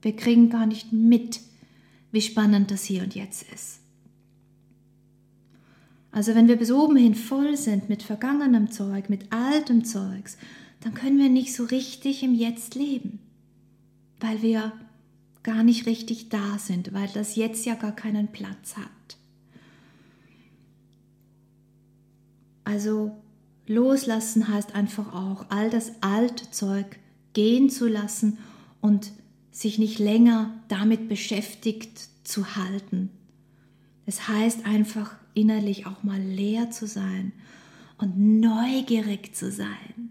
Wir 0.03 0.17
kriegen 0.17 0.51
gar 0.51 0.67
nicht 0.67 0.93
mit, 0.93 1.41
wie 2.11 2.23
spannend 2.23 2.71
das 2.71 2.85
hier 2.85 3.03
und 3.03 3.15
jetzt 3.15 3.45
ist. 3.53 3.80
Also 6.13 6.35
wenn 6.35 6.49
wir 6.49 6.57
bis 6.57 6.71
oben 6.73 6.97
hin 6.97 7.15
voll 7.15 7.57
sind 7.57 7.89
mit 7.89 8.03
vergangenem 8.03 8.71
Zeug, 8.71 9.09
mit 9.09 9.33
altem 9.33 9.85
Zeugs, 9.85 10.37
dann 10.81 10.95
können 10.95 11.19
wir 11.19 11.29
nicht 11.29 11.55
so 11.55 11.65
richtig 11.65 12.23
im 12.23 12.35
Jetzt 12.35 12.75
leben, 12.75 13.21
weil 14.19 14.43
wir 14.43 14.73
gar 15.43 15.63
nicht 15.63 15.87
richtig 15.87 16.29
da 16.29 16.59
sind, 16.59 16.93
weil 16.93 17.09
das 17.09 17.37
Jetzt 17.37 17.65
ja 17.65 17.75
gar 17.75 17.93
keinen 17.93 18.29
Platz 18.29 18.77
hat. 18.77 19.19
Also 22.65 23.17
loslassen 23.67 24.49
heißt 24.49 24.75
einfach 24.75 25.15
auch, 25.15 25.47
all 25.49 25.71
das 25.71 25.93
alte 26.03 26.51
Zeug 26.51 26.99
gehen 27.33 27.71
zu 27.71 27.89
lassen 27.89 28.39
und 28.81 29.13
sich 29.51 29.79
nicht 29.79 29.99
länger 29.99 30.55
damit 30.69 31.09
beschäftigt 31.09 32.09
zu 32.25 32.57
halten. 32.57 33.11
Es 34.07 34.29
heißt 34.29 34.67
einfach 34.67 35.15
innerlich 35.35 35.87
auch 35.87 36.03
mal 36.03 36.21
leer 36.21 36.71
zu 36.71 36.87
sein 36.87 37.33
und 37.99 38.19
neugierig 38.19 39.35
zu 39.35 39.51
sein 39.51 40.11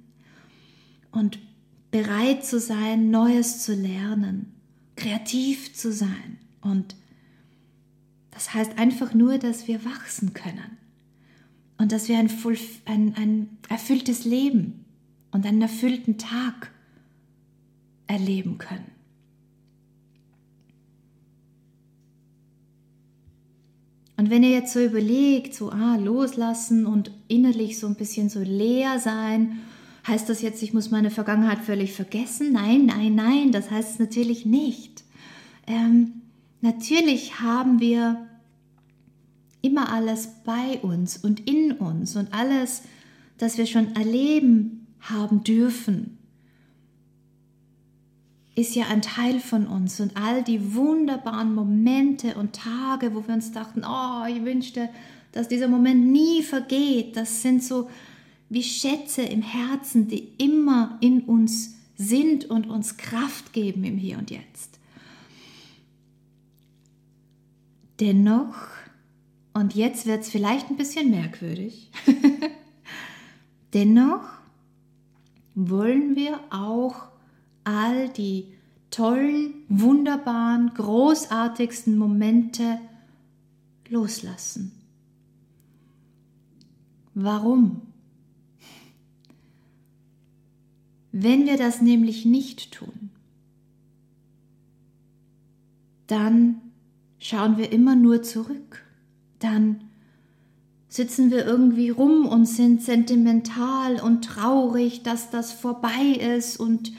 und 1.11 1.39
bereit 1.91 2.45
zu 2.45 2.59
sein, 2.59 3.09
Neues 3.09 3.63
zu 3.63 3.73
lernen, 3.73 4.53
kreativ 4.95 5.73
zu 5.73 5.91
sein. 5.91 6.38
Und 6.61 6.95
das 8.31 8.53
heißt 8.53 8.77
einfach 8.77 9.13
nur, 9.13 9.38
dass 9.38 9.67
wir 9.67 9.83
wachsen 9.85 10.33
können 10.33 10.77
und 11.77 11.91
dass 11.91 12.07
wir 12.07 12.19
ein, 12.19 12.29
ein, 12.85 13.15
ein 13.15 13.57
erfülltes 13.69 14.25
Leben 14.25 14.85
und 15.31 15.45
einen 15.45 15.61
erfüllten 15.61 16.17
Tag 16.17 16.71
erleben 18.07 18.57
können. 18.57 18.98
Und 24.19 24.29
wenn 24.29 24.43
ihr 24.43 24.49
jetzt 24.49 24.73
so 24.73 24.81
überlegt, 24.81 25.53
so 25.53 25.71
ah, 25.71 25.95
loslassen 25.95 26.85
und 26.85 27.09
innerlich 27.29 27.79
so 27.79 27.88
ein 27.88 27.95
bisschen 27.95 28.27
so 28.27 28.41
leer 28.41 28.99
sein, 28.99 29.59
heißt 30.05 30.27
das 30.27 30.41
jetzt, 30.41 30.61
ich 30.61 30.73
muss 30.73 30.91
meine 30.91 31.09
Vergangenheit 31.09 31.59
völlig 31.59 31.93
vergessen? 31.93 32.51
Nein, 32.51 32.85
nein, 32.85 33.15
nein, 33.15 33.53
das 33.53 33.71
heißt 33.71 33.93
es 33.93 33.99
natürlich 33.99 34.45
nicht. 34.45 35.05
Ähm, 35.67 36.15
natürlich 36.59 37.39
haben 37.39 37.79
wir 37.79 38.27
immer 39.61 39.89
alles 39.93 40.27
bei 40.43 40.79
uns 40.81 41.15
und 41.15 41.49
in 41.49 41.71
uns 41.71 42.17
und 42.17 42.33
alles, 42.33 42.81
das 43.38 43.57
wir 43.57 43.67
schon 43.67 43.95
erleben 43.95 44.85
haben 44.99 45.45
dürfen, 45.45 46.18
ist 48.59 48.75
ja 48.75 48.87
ein 48.87 49.01
Teil 49.01 49.39
von 49.39 49.67
uns 49.67 49.99
und 49.99 50.17
all 50.17 50.43
die 50.43 50.75
wunderbaren 50.75 51.53
Momente 51.53 52.35
und 52.35 52.53
Tage, 52.53 53.15
wo 53.15 53.25
wir 53.25 53.33
uns 53.33 53.51
dachten, 53.51 53.83
oh, 53.85 54.25
ich 54.27 54.43
wünschte, 54.43 54.89
dass 55.31 55.47
dieser 55.47 55.67
Moment 55.67 56.07
nie 56.07 56.43
vergeht, 56.43 57.15
das 57.15 57.41
sind 57.41 57.63
so 57.63 57.89
wie 58.49 58.63
Schätze 58.63 59.21
im 59.21 59.41
Herzen, 59.41 60.07
die 60.07 60.29
immer 60.37 60.97
in 61.01 61.21
uns 61.21 61.75
sind 61.95 62.45
und 62.45 62.69
uns 62.69 62.97
Kraft 62.97 63.53
geben 63.53 63.83
im 63.83 63.97
Hier 63.97 64.17
und 64.17 64.31
Jetzt. 64.31 64.79
Dennoch, 67.99 68.55
und 69.53 69.75
jetzt 69.75 70.05
wird 70.05 70.21
es 70.21 70.29
vielleicht 70.29 70.69
ein 70.69 70.77
bisschen 70.77 71.11
merkwürdig, 71.11 71.91
dennoch 73.73 74.23
wollen 75.53 76.15
wir 76.15 76.39
auch 76.49 77.08
all 77.69 78.10
die 78.10 78.47
tollen, 78.89 79.53
wunderbaren, 79.69 80.71
großartigsten 80.73 81.97
Momente 81.97 82.79
loslassen. 83.88 84.71
Warum? 87.13 87.82
Wenn 91.12 91.45
wir 91.45 91.58
das 91.58 91.82
nämlich 91.82 92.25
nicht 92.25 92.71
tun, 92.71 93.10
dann 96.08 96.62
schauen 97.19 97.58
wir 97.58 97.71
immer 97.71 97.95
nur 97.95 98.23
zurück. 98.23 98.84
Dann 99.39 99.89
sitzen 100.88 101.29
wir 101.29 101.45
irgendwie 101.45 101.89
rum 101.89 102.25
und 102.25 102.45
sind 102.47 102.82
sentimental 102.82 104.01
und 104.01 104.23
traurig, 104.23 105.03
dass 105.03 105.29
das 105.29 105.51
vorbei 105.51 106.17
ist 106.36 106.60
und 106.60 106.91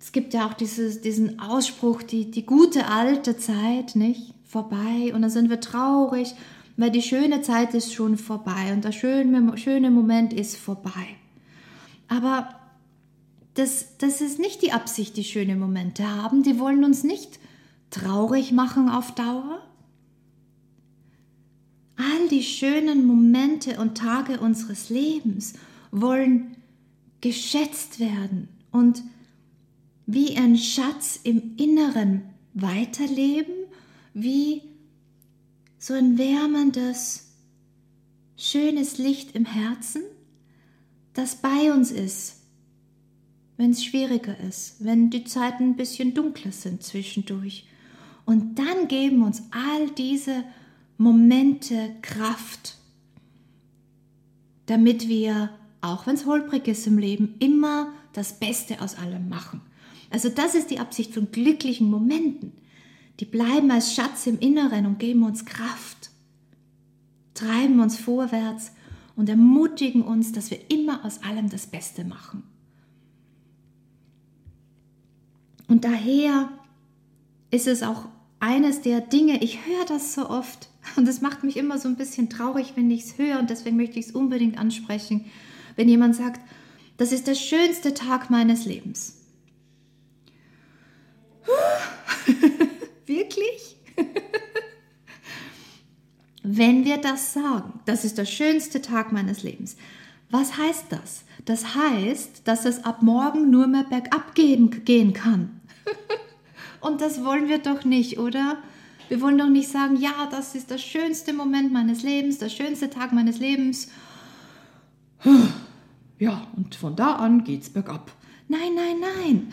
es 0.00 0.12
gibt 0.12 0.32
ja 0.32 0.46
auch 0.46 0.54
dieses, 0.54 1.02
diesen 1.02 1.38
Ausspruch, 1.38 2.02
die, 2.02 2.30
die 2.30 2.46
gute 2.46 2.86
alte 2.86 3.36
Zeit, 3.36 3.94
nicht? 3.94 4.32
Vorbei. 4.44 5.12
Und 5.14 5.22
dann 5.22 5.30
sind 5.30 5.50
wir 5.50 5.60
traurig, 5.60 6.34
weil 6.76 6.90
die 6.90 7.02
schöne 7.02 7.42
Zeit 7.42 7.74
ist 7.74 7.92
schon 7.92 8.16
vorbei 8.16 8.72
und 8.72 8.84
der 8.84 8.92
schöne, 8.92 9.56
schöne 9.58 9.90
Moment 9.90 10.32
ist 10.32 10.56
vorbei. 10.56 11.16
Aber 12.08 12.48
das, 13.54 13.98
das 13.98 14.22
ist 14.22 14.38
nicht 14.38 14.62
die 14.62 14.72
Absicht, 14.72 15.16
die 15.18 15.24
schöne 15.24 15.54
Momente 15.54 16.08
haben. 16.08 16.42
Die 16.42 16.58
wollen 16.58 16.82
uns 16.82 17.04
nicht 17.04 17.38
traurig 17.90 18.52
machen 18.52 18.88
auf 18.88 19.14
Dauer. 19.14 19.60
All 21.96 22.28
die 22.30 22.42
schönen 22.42 23.06
Momente 23.06 23.78
und 23.78 23.98
Tage 23.98 24.40
unseres 24.40 24.88
Lebens 24.88 25.52
wollen 25.90 26.56
geschätzt 27.20 28.00
werden 28.00 28.48
und 28.72 29.02
wie 30.12 30.36
ein 30.36 30.56
Schatz 30.56 31.20
im 31.22 31.56
Inneren 31.56 32.22
weiterleben, 32.52 33.54
wie 34.12 34.62
so 35.78 35.94
ein 35.94 36.18
wärmendes, 36.18 37.32
schönes 38.36 38.98
Licht 38.98 39.36
im 39.36 39.44
Herzen, 39.44 40.02
das 41.12 41.36
bei 41.36 41.72
uns 41.72 41.92
ist, 41.92 42.40
wenn 43.56 43.70
es 43.70 43.84
schwieriger 43.84 44.36
ist, 44.40 44.84
wenn 44.84 45.10
die 45.10 45.24
Zeiten 45.24 45.70
ein 45.70 45.76
bisschen 45.76 46.12
dunkler 46.12 46.50
sind 46.50 46.82
zwischendurch. 46.82 47.66
Und 48.24 48.58
dann 48.58 48.88
geben 48.88 49.22
uns 49.22 49.44
all 49.52 49.90
diese 49.90 50.42
Momente 50.98 51.94
Kraft, 52.02 52.78
damit 54.66 55.06
wir, 55.08 55.50
auch 55.82 56.06
wenn 56.06 56.16
es 56.16 56.26
holprig 56.26 56.66
ist 56.66 56.86
im 56.88 56.98
Leben, 56.98 57.36
immer 57.38 57.92
das 58.12 58.40
Beste 58.40 58.80
aus 58.80 58.96
allem 58.96 59.28
machen. 59.28 59.60
Also 60.10 60.28
das 60.28 60.54
ist 60.54 60.70
die 60.70 60.80
Absicht 60.80 61.14
von 61.14 61.30
glücklichen 61.30 61.88
Momenten. 61.88 62.52
Die 63.20 63.24
bleiben 63.24 63.70
als 63.70 63.94
Schatz 63.94 64.26
im 64.26 64.38
Inneren 64.38 64.86
und 64.86 64.98
geben 64.98 65.22
uns 65.22 65.44
Kraft, 65.44 66.10
treiben 67.34 67.80
uns 67.80 67.96
vorwärts 67.96 68.72
und 69.14 69.28
ermutigen 69.28 70.02
uns, 70.02 70.32
dass 70.32 70.50
wir 70.50 70.70
immer 70.70 71.04
aus 71.04 71.22
allem 71.22 71.48
das 71.48 71.66
Beste 71.66 72.04
machen. 72.04 72.42
Und 75.68 75.84
daher 75.84 76.50
ist 77.50 77.68
es 77.68 77.82
auch 77.82 78.06
eines 78.40 78.80
der 78.80 79.00
Dinge, 79.02 79.42
ich 79.42 79.66
höre 79.66 79.84
das 79.84 80.14
so 80.14 80.28
oft 80.28 80.70
und 80.96 81.06
es 81.06 81.20
macht 81.20 81.44
mich 81.44 81.56
immer 81.56 81.78
so 81.78 81.88
ein 81.88 81.96
bisschen 81.96 82.30
traurig, 82.30 82.72
wenn 82.74 82.90
ich 82.90 83.04
es 83.04 83.18
höre 83.18 83.38
und 83.38 83.50
deswegen 83.50 83.76
möchte 83.76 83.98
ich 83.98 84.06
es 84.06 84.12
unbedingt 84.12 84.58
ansprechen, 84.58 85.26
wenn 85.76 85.88
jemand 85.88 86.16
sagt, 86.16 86.40
das 86.96 87.12
ist 87.12 87.26
der 87.26 87.34
schönste 87.34 87.94
Tag 87.94 88.30
meines 88.30 88.64
Lebens. 88.64 89.19
Wirklich? 93.06 93.76
Wenn 96.42 96.84
wir 96.84 96.98
das 96.98 97.32
sagen, 97.32 97.80
das 97.84 98.04
ist 98.04 98.18
der 98.18 98.24
schönste 98.24 98.80
Tag 98.80 99.12
meines 99.12 99.42
Lebens. 99.42 99.76
Was 100.30 100.56
heißt 100.56 100.86
das? 100.90 101.24
Das 101.44 101.74
heißt, 101.74 102.42
dass 102.46 102.64
es 102.64 102.84
ab 102.84 103.02
morgen 103.02 103.50
nur 103.50 103.66
mehr 103.66 103.84
bergab 103.84 104.34
gehen, 104.34 105.12
kann. 105.12 105.60
Und 106.80 107.00
das 107.00 107.24
wollen 107.24 107.48
wir 107.48 107.58
doch 107.58 107.84
nicht, 107.84 108.18
oder? 108.18 108.58
Wir 109.08 109.20
wollen 109.20 109.38
doch 109.38 109.48
nicht 109.48 109.68
sagen, 109.68 109.96
ja, 109.96 110.28
das 110.30 110.54
ist 110.54 110.70
der 110.70 110.78
schönste 110.78 111.32
Moment 111.32 111.72
meines 111.72 112.02
Lebens, 112.02 112.38
der 112.38 112.48
schönste 112.48 112.88
Tag 112.90 113.12
meines 113.12 113.38
Lebens. 113.38 113.88
Ja, 116.18 116.46
und 116.54 116.74
von 116.74 116.96
da 116.96 117.14
an 117.14 117.44
geht's 117.44 117.70
bergab. 117.70 118.12
Nein, 118.46 118.74
nein, 118.74 118.96
nein. 119.00 119.52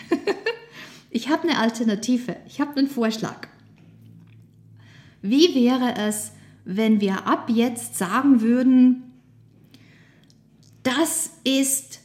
Ich 1.09 1.29
habe 1.29 1.43
eine 1.43 1.57
Alternative, 1.57 2.35
ich 2.47 2.59
habe 2.59 2.77
einen 2.77 2.89
Vorschlag. 2.89 3.47
Wie 5.21 5.55
wäre 5.55 5.95
es, 5.95 6.31
wenn 6.65 7.01
wir 7.01 7.25
ab 7.25 7.49
jetzt 7.49 7.97
sagen 7.97 8.41
würden, 8.41 9.03
das 10.83 11.31
ist 11.43 11.99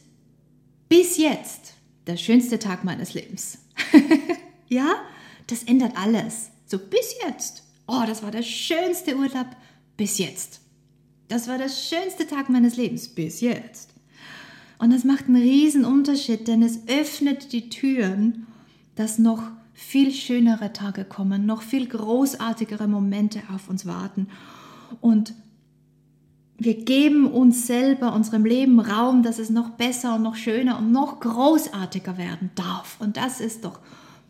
bis 0.89 1.17
jetzt 1.17 1.73
der 2.07 2.17
schönste 2.17 2.59
Tag 2.59 2.83
meines 2.83 3.13
Lebens. 3.13 3.59
ja, 4.67 4.95
das 5.47 5.63
ändert 5.63 5.97
alles. 5.97 6.51
So 6.65 6.77
bis 6.79 7.15
jetzt. 7.25 7.63
Oh, 7.87 8.03
das 8.07 8.23
war 8.23 8.31
der 8.31 8.43
schönste 8.43 9.15
Urlaub 9.15 9.47
bis 9.97 10.17
jetzt. 10.17 10.61
Das 11.27 11.47
war 11.47 11.57
der 11.57 11.69
schönste 11.69 12.27
Tag 12.27 12.49
meines 12.49 12.77
Lebens 12.77 13.07
bis 13.07 13.41
jetzt. 13.41 13.93
Und 14.79 14.91
das 14.91 15.03
macht 15.03 15.25
einen 15.25 15.41
riesen 15.41 15.85
Unterschied, 15.85 16.47
denn 16.47 16.61
es 16.61 16.87
öffnet 16.87 17.53
die 17.53 17.69
Türen, 17.69 18.47
dass 18.95 19.19
noch 19.19 19.43
viel 19.73 20.11
schönere 20.11 20.71
Tage 20.71 21.03
kommen, 21.03 21.45
noch 21.45 21.61
viel 21.61 21.87
großartigere 21.87 22.87
Momente 22.87 23.41
auf 23.53 23.69
uns 23.69 23.85
warten. 23.85 24.27
Und 25.01 25.33
wir 26.57 26.75
geben 26.85 27.27
uns 27.27 27.67
selber, 27.67 28.13
unserem 28.13 28.45
Leben 28.45 28.79
Raum, 28.79 29.23
dass 29.23 29.39
es 29.39 29.49
noch 29.49 29.71
besser 29.71 30.15
und 30.15 30.23
noch 30.23 30.35
schöner 30.35 30.77
und 30.77 30.91
noch 30.91 31.19
großartiger 31.19 32.17
werden 32.17 32.51
darf. 32.55 32.97
Und 32.99 33.17
das 33.17 33.41
ist 33.41 33.65
doch 33.65 33.79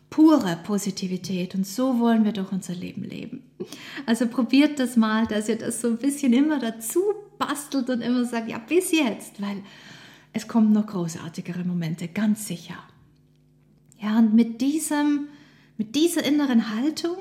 pure 0.10 0.58
Positivität 0.64 1.56
und 1.56 1.66
so 1.66 2.00
wollen 2.00 2.24
wir 2.24 2.34
doch 2.34 2.52
unser 2.52 2.76
Leben 2.76 3.04
leben. 3.04 3.44
Also 4.06 4.28
probiert 4.28 4.80
das 4.80 4.96
mal, 4.96 5.26
dass 5.26 5.50
ihr 5.50 5.58
das 5.58 5.82
so 5.82 5.88
ein 5.88 5.98
bisschen 5.98 6.34
immer 6.34 6.60
dazu 6.60 7.02
bastelt 7.40 7.90
und 7.90 8.02
immer 8.02 8.24
sagt, 8.24 8.50
ja, 8.50 8.60
bis 8.60 8.92
jetzt, 8.92 9.42
weil 9.42 9.64
es 10.32 10.48
kommen 10.48 10.72
noch 10.72 10.88
großartigere 10.88 11.64
Momente, 11.64 12.08
ganz 12.08 12.48
sicher. 12.48 12.76
Ja, 14.04 14.20
und 14.20 14.34
mit 14.34 14.62
diesem, 14.62 15.30
mit 15.78 15.96
dieser 15.96 16.24
inneren 16.24 16.76
Haltung, 16.76 17.18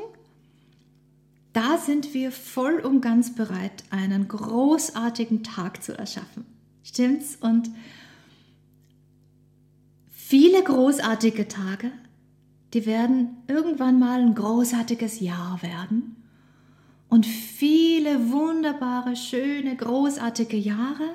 da 1.53 1.79
sind 1.79 2.15
wir 2.15 2.33
voll 2.33 2.81
und 2.81 3.01
ganz 3.01 3.35
bereit, 3.35 3.85
einen 3.91 4.27
großartigen 4.27 5.45
Tag 5.45 5.83
zu 5.83 5.97
erschaffen. 5.97 6.45
Stimmt's? 6.83 7.37
Und 7.37 7.71
viele 10.11 10.63
großartige 10.63 11.47
Tage 11.47 11.93
die 12.73 12.87
werden 12.87 13.37
irgendwann 13.49 13.99
mal 13.99 14.21
ein 14.21 14.35
großartiges 14.35 15.21
Jahr 15.21 15.63
werden. 15.63 16.17
Und 17.09 17.27
viele 17.27 18.31
wunderbare, 18.31 19.17
schöne, 19.17 19.77
großartige 19.77 20.57
Jahre, 20.57 21.11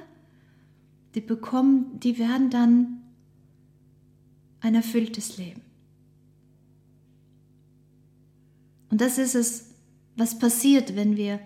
die 1.15 1.21
bekommen, 1.21 1.99
die 1.99 2.19
werden 2.19 2.51
dann 2.51 2.96
ein 4.67 4.75
erfülltes 4.75 5.37
Leben. 5.37 5.61
Und 8.89 9.01
das 9.01 9.17
ist 9.17 9.35
es, 9.35 9.71
was 10.15 10.39
passiert, 10.39 10.95
wenn 10.95 11.17
wir 11.17 11.39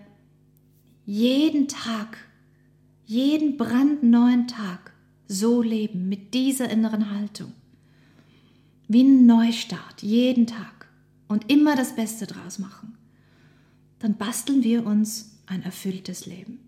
jeden 1.04 1.68
Tag, 1.68 2.16
jeden 3.04 3.56
brandneuen 3.56 4.46
Tag 4.48 4.92
so 5.26 5.62
leben, 5.62 6.08
mit 6.08 6.34
dieser 6.34 6.70
inneren 6.70 7.10
Haltung 7.10 7.52
wie 8.88 9.04
ein 9.04 9.24
Neustart, 9.26 10.02
jeden 10.02 10.46
Tag 10.46 10.88
und 11.26 11.50
immer 11.50 11.76
das 11.76 11.96
Beste 11.96 12.26
draus 12.26 12.58
machen, 12.58 12.98
dann 14.00 14.16
basteln 14.16 14.62
wir 14.62 14.84
uns 14.84 15.38
ein 15.46 15.62
erfülltes 15.62 16.26
Leben. 16.26 16.58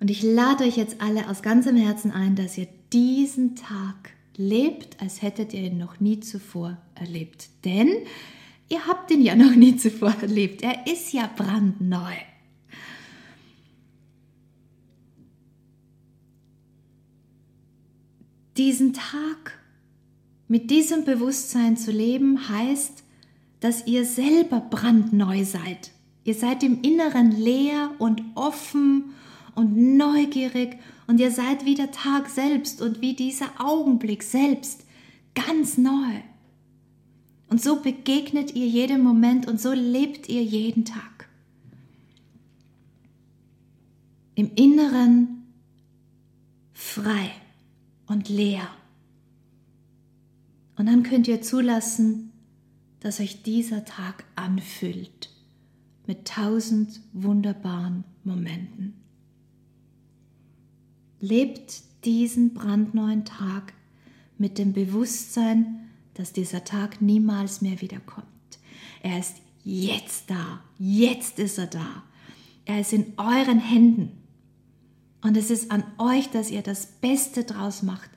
Und 0.00 0.10
ich 0.10 0.22
lade 0.22 0.64
euch 0.64 0.76
jetzt 0.76 1.00
alle 1.00 1.28
aus 1.28 1.42
ganzem 1.42 1.76
Herzen 1.76 2.10
ein, 2.10 2.34
dass 2.34 2.58
ihr 2.58 2.68
diesen 2.92 3.56
Tag 3.56 4.12
lebt, 4.36 5.00
als 5.00 5.22
hättet 5.22 5.54
ihr 5.54 5.62
ihn 5.62 5.78
noch 5.78 6.00
nie 6.00 6.20
zuvor 6.20 6.76
erlebt. 6.94 7.48
Denn 7.64 7.90
ihr 8.68 8.86
habt 8.86 9.10
ihn 9.10 9.22
ja 9.22 9.34
noch 9.34 9.54
nie 9.54 9.76
zuvor 9.76 10.14
erlebt. 10.20 10.62
Er 10.62 10.86
ist 10.86 11.12
ja 11.12 11.30
brandneu. 11.36 12.14
Diesen 18.56 18.94
Tag 18.94 19.58
mit 20.48 20.70
diesem 20.70 21.04
Bewusstsein 21.04 21.76
zu 21.76 21.90
leben, 21.90 22.48
heißt, 22.48 23.02
dass 23.60 23.86
ihr 23.86 24.04
selber 24.04 24.60
brandneu 24.60 25.44
seid. 25.44 25.90
Ihr 26.24 26.34
seid 26.34 26.62
im 26.62 26.82
Inneren 26.82 27.32
leer 27.32 27.90
und 27.98 28.22
offen 28.34 29.14
und 29.54 29.96
neugierig 29.96 30.78
und 31.06 31.20
ihr 31.20 31.30
seid 31.30 31.64
wie 31.64 31.74
der 31.74 31.90
Tag 31.92 32.28
selbst 32.28 32.82
und 32.82 33.00
wie 33.00 33.14
dieser 33.14 33.60
Augenblick 33.60 34.22
selbst 34.22 34.84
ganz 35.34 35.78
neu. 35.78 36.20
Und 37.48 37.62
so 37.62 37.80
begegnet 37.80 38.54
ihr 38.54 38.66
jedem 38.66 39.02
Moment 39.02 39.46
und 39.46 39.60
so 39.60 39.72
lebt 39.72 40.28
ihr 40.28 40.42
jeden 40.42 40.84
Tag. 40.84 41.28
Im 44.34 44.50
Inneren 44.54 45.46
frei 46.72 47.30
und 48.06 48.28
leer. 48.28 48.68
Und 50.76 50.86
dann 50.86 51.04
könnt 51.04 51.28
ihr 51.28 51.40
zulassen, 51.40 52.32
dass 53.00 53.20
euch 53.20 53.42
dieser 53.42 53.84
Tag 53.84 54.24
anfüllt 54.34 55.30
mit 56.06 56.26
tausend 56.26 57.00
wunderbaren 57.12 58.04
Momenten. 58.24 59.05
Lebt 61.28 61.82
diesen 62.04 62.54
brandneuen 62.54 63.24
Tag 63.24 63.72
mit 64.38 64.58
dem 64.58 64.72
Bewusstsein, 64.72 65.88
dass 66.14 66.32
dieser 66.32 66.62
Tag 66.62 67.02
niemals 67.02 67.62
mehr 67.62 67.80
wiederkommt. 67.80 68.26
Er 69.02 69.18
ist 69.18 69.34
jetzt 69.64 70.30
da, 70.30 70.60
jetzt 70.78 71.40
ist 71.40 71.58
er 71.58 71.66
da. 71.66 72.04
Er 72.64 72.80
ist 72.80 72.92
in 72.92 73.12
euren 73.16 73.58
Händen. 73.58 74.12
Und 75.20 75.36
es 75.36 75.50
ist 75.50 75.72
an 75.72 75.82
euch, 75.98 76.30
dass 76.30 76.52
ihr 76.52 76.62
das 76.62 76.86
Beste 76.86 77.42
draus 77.42 77.82
macht 77.82 78.10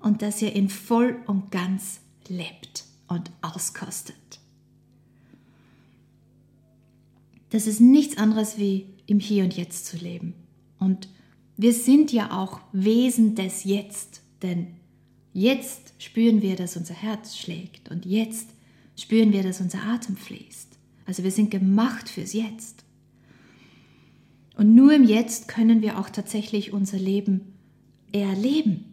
und 0.00 0.22
dass 0.22 0.40
ihr 0.40 0.56
ihn 0.56 0.70
voll 0.70 1.20
und 1.26 1.50
ganz 1.50 2.00
lebt 2.28 2.84
und 3.08 3.30
auskostet. 3.42 4.16
Das 7.50 7.66
ist 7.66 7.82
nichts 7.82 8.16
anderes 8.16 8.56
wie 8.56 8.86
im 9.04 9.20
Hier 9.20 9.44
und 9.44 9.54
Jetzt 9.54 9.84
zu 9.84 9.98
leben. 9.98 10.32
Und 10.78 11.08
wir 11.56 11.72
sind 11.72 12.12
ja 12.12 12.32
auch 12.32 12.60
Wesen 12.72 13.34
des 13.34 13.64
Jetzt, 13.64 14.22
denn 14.42 14.68
jetzt 15.32 15.94
spüren 15.98 16.42
wir, 16.42 16.56
dass 16.56 16.76
unser 16.76 16.94
Herz 16.94 17.36
schlägt 17.36 17.90
und 17.90 18.04
jetzt 18.04 18.48
spüren 18.96 19.32
wir, 19.32 19.42
dass 19.42 19.60
unser 19.60 19.82
Atem 19.82 20.16
fließt. 20.16 20.78
Also 21.06 21.22
wir 21.22 21.30
sind 21.30 21.50
gemacht 21.50 22.08
fürs 22.08 22.32
Jetzt. 22.32 22.84
Und 24.56 24.74
nur 24.74 24.94
im 24.94 25.04
Jetzt 25.04 25.48
können 25.48 25.82
wir 25.82 25.98
auch 25.98 26.08
tatsächlich 26.08 26.72
unser 26.72 26.98
Leben 26.98 27.54
erleben 28.12 28.84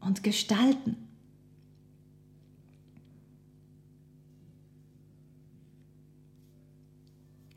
und 0.00 0.22
gestalten. 0.22 0.96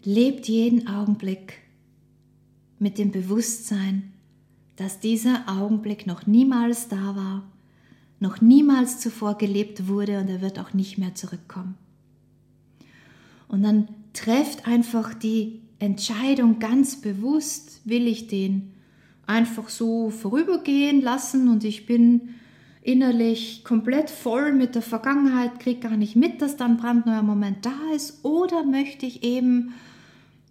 Lebt 0.03 0.47
jeden 0.47 0.87
Augenblick 0.87 1.59
mit 2.79 2.97
dem 2.97 3.11
Bewusstsein, 3.11 4.10
dass 4.75 4.99
dieser 4.99 5.43
Augenblick 5.47 6.07
noch 6.07 6.27
niemals 6.27 6.87
da 6.87 7.15
war, 7.15 7.43
noch 8.19 8.41
niemals 8.41 8.99
zuvor 8.99 9.37
gelebt 9.37 9.87
wurde 9.87 10.19
und 10.19 10.29
er 10.29 10.41
wird 10.41 10.59
auch 10.59 10.73
nicht 10.73 10.97
mehr 10.97 11.15
zurückkommen. 11.15 11.75
Und 13.47 13.63
dann 13.63 13.87
trefft 14.13 14.67
einfach 14.67 15.13
die 15.13 15.61
Entscheidung 15.79 16.59
ganz 16.59 17.01
bewusst, 17.01 17.81
will 17.85 18.07
ich 18.07 18.27
den 18.27 18.71
einfach 19.25 19.69
so 19.69 20.09
vorübergehen 20.09 21.01
lassen 21.01 21.47
und 21.47 21.63
ich 21.63 21.85
bin 21.85 22.29
innerlich 22.81 23.63
komplett 23.63 24.09
voll 24.09 24.53
mit 24.53 24.75
der 24.75 24.81
Vergangenheit, 24.81 25.59
kriege 25.59 25.79
gar 25.81 25.97
nicht 25.97 26.15
mit, 26.15 26.41
dass 26.41 26.57
dann 26.57 26.71
ein 26.71 26.77
brandneuer 26.77 27.21
Moment 27.21 27.65
da 27.65 27.73
ist 27.95 28.23
oder 28.23 28.63
möchte 28.63 29.05
ich 29.05 29.23
eben 29.23 29.73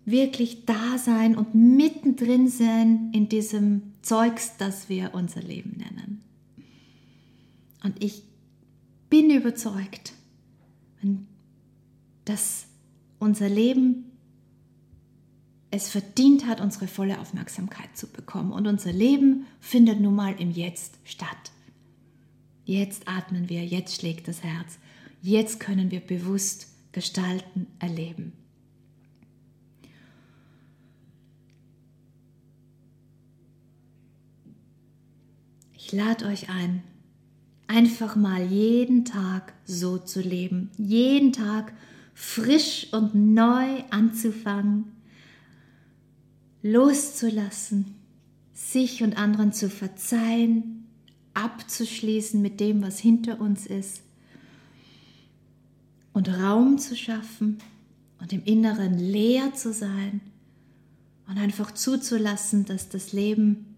wirklich 0.04 0.64
da 0.64 0.98
sein 0.98 1.36
und 1.36 1.54
mittendrin 1.54 2.48
sein 2.48 3.10
in 3.12 3.28
diesem 3.28 3.89
Zeugs, 4.02 4.56
das 4.58 4.88
wir 4.88 5.14
unser 5.14 5.42
Leben 5.42 5.76
nennen. 5.76 6.22
Und 7.82 8.02
ich 8.02 8.22
bin 9.08 9.30
überzeugt, 9.30 10.12
dass 12.24 12.66
unser 13.18 13.48
Leben 13.48 14.04
es 15.70 15.88
verdient 15.88 16.46
hat, 16.46 16.60
unsere 16.60 16.88
volle 16.88 17.20
Aufmerksamkeit 17.20 17.96
zu 17.96 18.08
bekommen. 18.08 18.52
Und 18.52 18.66
unser 18.66 18.92
Leben 18.92 19.46
findet 19.60 20.00
nun 20.00 20.14
mal 20.14 20.34
im 20.40 20.50
Jetzt 20.50 20.98
statt. 21.04 21.52
Jetzt 22.64 23.08
atmen 23.08 23.48
wir, 23.48 23.64
jetzt 23.64 23.96
schlägt 23.96 24.28
das 24.28 24.42
Herz, 24.42 24.78
jetzt 25.22 25.60
können 25.60 25.90
wir 25.90 26.00
bewusst 26.00 26.68
gestalten, 26.92 27.66
erleben. 27.78 28.32
Lade 35.92 36.26
euch 36.26 36.48
ein, 36.48 36.82
einfach 37.66 38.16
mal 38.16 38.44
jeden 38.44 39.04
Tag 39.04 39.52
so 39.64 39.98
zu 39.98 40.20
leben, 40.20 40.70
jeden 40.76 41.32
Tag 41.32 41.72
frisch 42.14 42.88
und 42.92 43.14
neu 43.14 43.82
anzufangen, 43.90 44.92
loszulassen, 46.62 47.94
sich 48.52 49.02
und 49.02 49.16
anderen 49.16 49.52
zu 49.52 49.70
verzeihen, 49.70 50.86
abzuschließen 51.34 52.40
mit 52.42 52.60
dem, 52.60 52.82
was 52.82 52.98
hinter 52.98 53.40
uns 53.40 53.66
ist 53.66 54.02
und 56.12 56.28
Raum 56.28 56.78
zu 56.78 56.96
schaffen 56.96 57.58
und 58.20 58.32
im 58.32 58.44
Inneren 58.44 58.98
leer 58.98 59.54
zu 59.54 59.72
sein 59.72 60.20
und 61.28 61.38
einfach 61.38 61.72
zuzulassen, 61.72 62.64
dass 62.64 62.88
das 62.88 63.12
Leben 63.12 63.69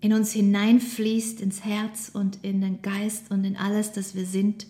in 0.00 0.12
uns 0.12 0.32
hineinfließt, 0.32 1.40
ins 1.40 1.64
Herz 1.64 2.10
und 2.12 2.38
in 2.42 2.60
den 2.60 2.82
Geist 2.82 3.30
und 3.30 3.44
in 3.44 3.56
alles, 3.56 3.92
das 3.92 4.14
wir 4.14 4.26
sind 4.26 4.66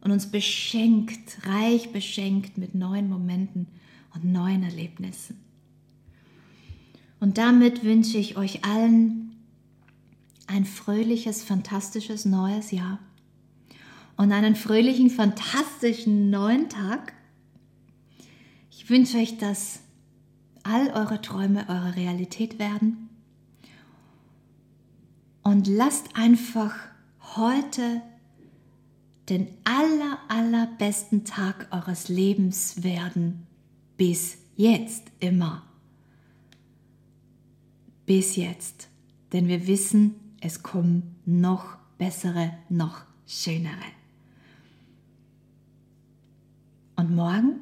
und 0.00 0.10
uns 0.10 0.30
beschenkt, 0.30 1.38
reich 1.46 1.92
beschenkt 1.92 2.58
mit 2.58 2.74
neuen 2.74 3.08
Momenten 3.08 3.66
und 4.14 4.24
neuen 4.24 4.62
Erlebnissen. 4.62 5.40
Und 7.18 7.38
damit 7.38 7.84
wünsche 7.84 8.18
ich 8.18 8.36
euch 8.36 8.64
allen 8.64 9.36
ein 10.48 10.64
fröhliches, 10.64 11.42
fantastisches 11.42 12.24
neues 12.24 12.72
Jahr 12.72 12.98
und 14.16 14.32
einen 14.32 14.56
fröhlichen, 14.56 15.08
fantastischen 15.08 16.30
neuen 16.30 16.68
Tag. 16.68 17.14
Ich 18.70 18.90
wünsche 18.90 19.18
euch, 19.18 19.38
dass 19.38 19.80
all 20.62 20.90
eure 20.90 21.20
Träume 21.20 21.68
eure 21.68 21.96
Realität 21.96 22.58
werden. 22.58 23.08
Und 25.42 25.66
lasst 25.66 26.16
einfach 26.16 26.74
heute 27.36 28.02
den 29.28 29.48
aller, 29.64 30.18
allerbesten 30.28 31.24
Tag 31.24 31.68
eures 31.70 32.08
Lebens 32.08 32.82
werden. 32.82 33.46
Bis 33.96 34.38
jetzt 34.56 35.04
immer. 35.20 35.64
Bis 38.06 38.36
jetzt. 38.36 38.88
Denn 39.32 39.48
wir 39.48 39.66
wissen, 39.66 40.14
es 40.40 40.62
kommen 40.62 41.16
noch 41.24 41.76
bessere, 41.98 42.52
noch 42.68 43.02
schönere. 43.26 43.74
Und 46.96 47.14
morgen 47.14 47.60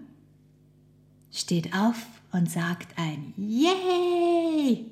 steht 1.30 1.74
auf 1.74 2.06
und 2.32 2.50
sagt 2.50 2.98
ein 2.98 3.32
Yay! 3.36 4.90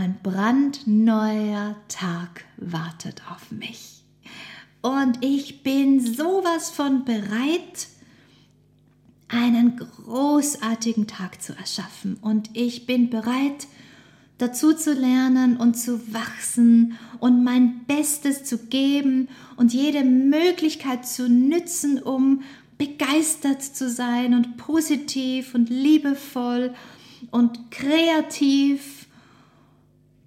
Ein 0.00 0.16
brandneuer 0.22 1.76
Tag 1.88 2.46
wartet 2.56 3.20
auf 3.30 3.50
mich. 3.50 4.02
Und 4.80 5.22
ich 5.22 5.62
bin 5.62 6.00
sowas 6.00 6.70
von 6.70 7.04
bereit, 7.04 7.86
einen 9.28 9.76
großartigen 9.76 11.06
Tag 11.06 11.42
zu 11.42 11.52
erschaffen. 11.54 12.16
Und 12.22 12.48
ich 12.54 12.86
bin 12.86 13.10
bereit, 13.10 13.66
dazu 14.38 14.72
zu 14.72 14.94
lernen 14.94 15.58
und 15.58 15.74
zu 15.74 16.14
wachsen 16.14 16.96
und 17.18 17.44
mein 17.44 17.84
Bestes 17.84 18.44
zu 18.44 18.56
geben 18.56 19.28
und 19.56 19.74
jede 19.74 20.02
Möglichkeit 20.02 21.06
zu 21.06 21.28
nützen, 21.28 22.02
um 22.02 22.40
begeistert 22.78 23.62
zu 23.62 23.90
sein 23.90 24.32
und 24.32 24.56
positiv 24.56 25.54
und 25.54 25.68
liebevoll 25.68 26.72
und 27.30 27.70
kreativ. 27.70 28.99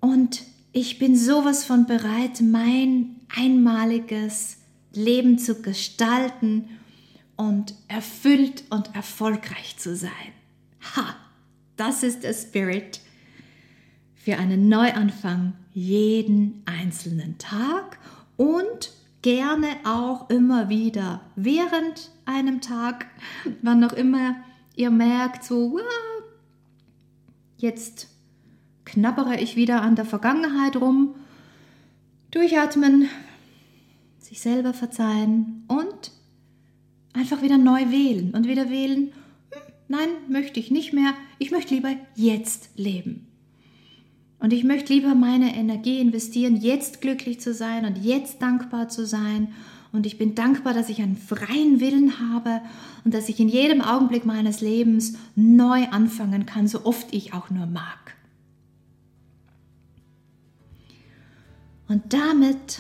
Und 0.04 0.44
ich 0.74 1.00
bin 1.00 1.16
sowas 1.16 1.64
von 1.64 1.86
bereit, 1.86 2.42
mein 2.42 3.22
einmaliges 3.34 4.58
Leben 4.92 5.40
zu 5.40 5.62
gestalten 5.62 6.68
und 7.38 7.74
erfüllt 7.88 8.66
und 8.70 8.94
erfolgreich 8.94 9.78
zu 9.78 9.96
sein. 9.96 10.12
Ha, 10.94 11.16
das 11.78 12.04
ist 12.04 12.24
der 12.24 12.34
Spirit 12.34 13.00
für 14.14 14.38
einen 14.38 14.68
Neuanfang 14.68 15.54
jeden 15.74 16.64
einzelnen 16.66 17.38
Tag 17.38 17.98
und 18.36 18.92
gerne 19.22 19.68
auch 19.86 20.30
immer 20.30 20.68
wieder 20.68 21.22
während 21.38 22.12
einem 22.26 22.60
Tag, 22.60 23.06
wann 23.62 23.82
auch 23.86 23.94
immer 23.94 24.36
ihr 24.76 24.92
merkt, 24.92 25.46
so, 25.46 25.72
wow, 25.72 26.24
jetzt 27.56 28.10
knabbere 28.94 29.40
ich 29.40 29.56
wieder 29.56 29.82
an 29.82 29.96
der 29.96 30.06
Vergangenheit 30.06 30.76
rum, 30.78 31.16
durchatmen, 32.30 33.10
sich 34.20 34.40
selber 34.40 34.72
verzeihen 34.72 35.64
und 35.68 36.12
einfach 37.14 37.42
wieder 37.42 37.58
neu 37.58 37.90
wählen 37.90 38.36
und 38.36 38.48
wieder 38.48 38.70
wählen, 38.70 39.12
hm, 39.50 39.62
nein, 39.88 40.10
möchte 40.30 40.60
ich 40.60 40.70
nicht 40.70 40.94
mehr, 40.94 41.16
ich 41.40 41.50
möchte 41.50 41.74
lieber 41.74 41.90
jetzt 42.16 42.70
leben. 42.76 43.28
Und 44.38 44.54
ich 44.54 44.64
möchte 44.64 44.94
lieber 44.94 45.16
meine 45.16 45.56
Energie 45.56 46.00
investieren, 46.00 46.56
jetzt 46.58 47.02
glücklich 47.02 47.40
zu 47.40 47.52
sein 47.54 47.86
und 47.86 47.98
jetzt 47.98 48.44
dankbar 48.44 48.90
zu 48.90 49.08
sein. 49.08 49.54
Und 49.92 50.06
ich 50.06 50.20
bin 50.20 50.36
dankbar, 50.36 50.74
dass 50.74 50.90
ich 50.90 51.02
einen 51.02 51.16
freien 51.16 51.80
Willen 51.80 52.20
habe 52.20 52.62
und 53.06 53.14
dass 53.14 53.30
ich 53.30 53.40
in 53.40 53.50
jedem 53.50 53.82
Augenblick 53.82 54.26
meines 54.26 54.62
Lebens 54.62 55.14
neu 55.36 55.86
anfangen 55.88 56.46
kann, 56.46 56.68
so 56.68 56.86
oft 56.86 57.12
ich 57.12 57.34
auch 57.34 57.50
nur 57.50 57.66
mag. 57.66 58.16
Und 61.94 62.12
damit 62.12 62.80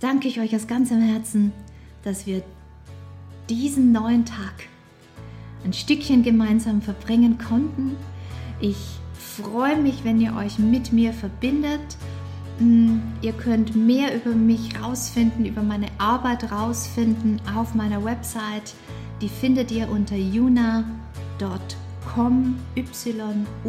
danke 0.00 0.26
ich 0.26 0.40
euch 0.40 0.56
aus 0.56 0.66
ganzem 0.66 1.02
Herzen, 1.02 1.52
dass 2.02 2.26
wir 2.26 2.42
diesen 3.50 3.92
neuen 3.92 4.24
Tag 4.24 4.54
ein 5.62 5.74
Stückchen 5.74 6.22
gemeinsam 6.22 6.80
verbringen 6.80 7.36
konnten. 7.36 7.94
Ich 8.58 8.78
freue 9.12 9.78
mich, 9.78 10.02
wenn 10.02 10.18
ihr 10.18 10.34
euch 10.34 10.58
mit 10.58 10.94
mir 10.94 11.12
verbindet. 11.12 11.98
Mm, 12.58 13.00
ihr 13.20 13.34
könnt 13.34 13.76
mehr 13.76 14.16
über 14.16 14.34
mich 14.34 14.80
rausfinden, 14.80 15.44
über 15.44 15.62
meine 15.62 15.88
Arbeit 15.98 16.50
rausfinden 16.50 17.42
auf 17.54 17.74
meiner 17.74 18.02
Website. 18.02 18.72
Die 19.20 19.28
findet 19.28 19.70
ihr 19.70 19.90
unter 19.90 20.16
yuna.com, 20.16 20.86
y-u-n-a.com. 22.76 23.66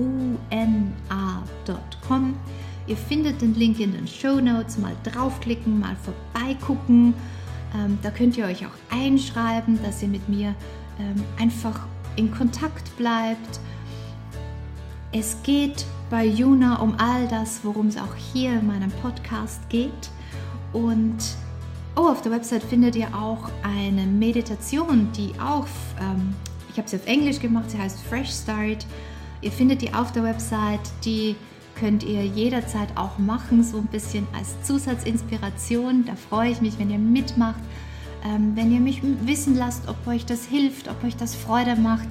Ihr 2.88 2.97
findet 2.97 3.41
den 3.41 3.54
Link 3.56 3.80
in 3.80 3.91
den 3.91 4.08
Show 4.08 4.39
Notes. 4.39 4.78
Mal 4.78 4.95
draufklicken, 5.04 5.80
mal 5.80 5.95
vorbeigucken. 5.97 7.13
Ähm, 7.76 8.00
da 8.02 8.10
könnt 8.12 8.38
ihr 8.38 8.45
euch 8.45 8.65
auch 8.65 8.71
einschreiben, 8.89 9.80
dass 9.84 10.02
ihr 10.02 10.08
mit 10.08 10.28
mir 10.30 10.56
ähm, 11.00 11.23
einfach 11.38 11.82
in 12.15 12.32
Kontakt 12.32 12.95
bleibt 12.97 13.60
es 15.12 15.38
geht 15.41 15.86
bei 16.10 16.26
Juna 16.26 16.82
um 16.82 16.95
all 16.97 17.28
das, 17.28 17.62
worum 17.63 17.88
es 17.88 17.97
auch 17.97 18.15
hier 18.34 18.60
in 18.60 18.67
meinem 18.67 18.91
Podcast 18.91 19.69
geht. 19.69 20.10
Und 20.73 21.17
oh, 21.95 22.10
auf 22.10 22.21
der 22.21 22.34
Website 22.34 22.63
findet 22.63 22.95
ihr 22.95 23.08
auch 23.15 23.50
eine 23.63 24.06
Meditation, 24.06 25.10
die 25.13 25.32
auch, 25.39 25.65
ähm, 26.00 26.36
ich 26.69 26.78
habe 26.78 26.89
sie 26.89 26.97
auf 26.97 27.08
Englisch 27.08 27.39
gemacht, 27.39 27.71
sie 27.71 27.78
heißt 27.78 28.00
Fresh 28.02 28.32
Start. 28.32 28.86
Ihr 29.41 29.52
findet 29.52 29.82
die 29.82 29.93
auf 29.93 30.12
der 30.12 30.23
Website, 30.23 30.82
die 31.06 31.36
könnt 31.79 32.03
ihr 32.03 32.25
jederzeit 32.25 32.89
auch 32.95 33.17
machen, 33.17 33.63
so 33.63 33.77
ein 33.77 33.87
bisschen 33.87 34.27
als 34.37 34.61
Zusatzinspiration. 34.63 36.05
Da 36.05 36.15
freue 36.15 36.51
ich 36.51 36.61
mich, 36.61 36.79
wenn 36.79 36.89
ihr 36.89 36.97
mitmacht, 36.97 37.59
ähm, 38.25 38.53
wenn 38.55 38.71
ihr 38.71 38.79
mich 38.79 39.01
wissen 39.21 39.55
lasst, 39.55 39.87
ob 39.87 40.07
euch 40.07 40.25
das 40.25 40.45
hilft, 40.45 40.89
ob 40.89 41.03
euch 41.03 41.15
das 41.15 41.35
Freude 41.35 41.75
macht. 41.75 42.07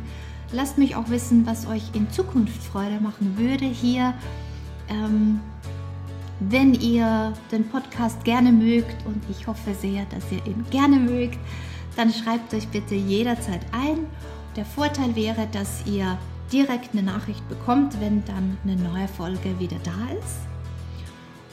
Lasst 0.52 0.78
mich 0.78 0.94
auch 0.94 1.08
wissen, 1.08 1.46
was 1.46 1.66
euch 1.66 1.82
in 1.94 2.10
Zukunft 2.10 2.62
Freude 2.62 3.00
machen 3.00 3.36
würde 3.36 3.64
hier. 3.64 4.14
Ähm, 4.88 5.40
wenn 6.38 6.74
ihr 6.74 7.32
den 7.50 7.66
Podcast 7.68 8.22
gerne 8.24 8.52
mögt 8.52 9.06
und 9.06 9.22
ich 9.30 9.46
hoffe 9.46 9.74
sehr, 9.74 10.04
dass 10.06 10.30
ihr 10.30 10.46
ihn 10.46 10.64
gerne 10.70 10.96
mögt, 10.96 11.38
dann 11.96 12.12
schreibt 12.12 12.52
euch 12.54 12.68
bitte 12.68 12.94
jederzeit 12.94 13.62
ein. 13.72 14.06
Der 14.54 14.66
Vorteil 14.66 15.16
wäre, 15.16 15.48
dass 15.50 15.86
ihr 15.86 16.18
direkt 16.52 16.92
eine 16.92 17.02
Nachricht 17.02 17.46
bekommt, 17.48 18.00
wenn 18.00 18.24
dann 18.24 18.56
eine 18.64 18.76
neue 18.76 19.08
Folge 19.08 19.58
wieder 19.58 19.78
da 19.84 20.14
ist. 20.18 20.38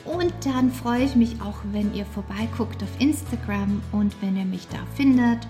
Und 0.05 0.33
dann 0.43 0.69
freue 0.69 1.03
ich 1.03 1.15
mich 1.15 1.41
auch, 1.41 1.55
wenn 1.71 1.93
ihr 1.93 2.05
vorbeiguckt 2.05 2.83
auf 2.83 2.89
Instagram 2.99 3.81
und 3.91 4.13
wenn 4.21 4.35
ihr 4.35 4.45
mich 4.45 4.67
da 4.67 4.79
findet 4.95 5.47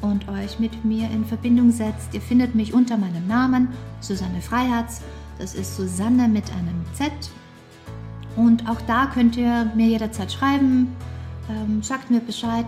und 0.00 0.28
euch 0.28 0.58
mit 0.60 0.84
mir 0.84 1.10
in 1.10 1.24
Verbindung 1.24 1.72
setzt. 1.72 2.14
Ihr 2.14 2.20
findet 2.20 2.54
mich 2.54 2.72
unter 2.72 2.96
meinem 2.96 3.26
Namen, 3.26 3.68
Susanne 4.00 4.40
Freiherz. 4.40 5.02
Das 5.38 5.54
ist 5.54 5.76
Susanne 5.76 6.28
mit 6.28 6.44
einem 6.52 6.84
Z. 6.92 7.10
Und 8.36 8.68
auch 8.68 8.80
da 8.82 9.06
könnt 9.06 9.36
ihr 9.36 9.70
mir 9.74 9.86
jederzeit 9.86 10.30
schreiben. 10.30 10.94
Ähm, 11.50 11.82
sagt 11.82 12.10
mir 12.10 12.20
Bescheid, 12.20 12.66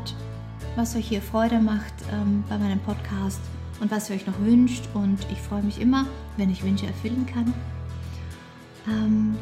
was 0.77 0.97
euch 0.97 1.09
hier 1.09 1.23
Freude 1.23 1.61
macht 1.61 1.95
ähm, 2.13 2.43
bei 2.49 2.59
meinem 2.59 2.81
Podcast 2.81 3.41
und 3.81 3.91
was 3.91 4.11
ihr 4.11 4.17
euch 4.17 4.27
noch 4.27 4.39
wünscht. 4.41 4.85
Und 4.95 5.19
ich 5.31 5.39
freue 5.39 5.63
mich 5.63 5.81
immer, 5.81 6.07
wenn 6.37 6.51
ich 6.51 6.63
Wünsche 6.63 6.87
erfüllen 6.87 7.27
kann. 7.27 7.53
Ähm, 8.87 9.37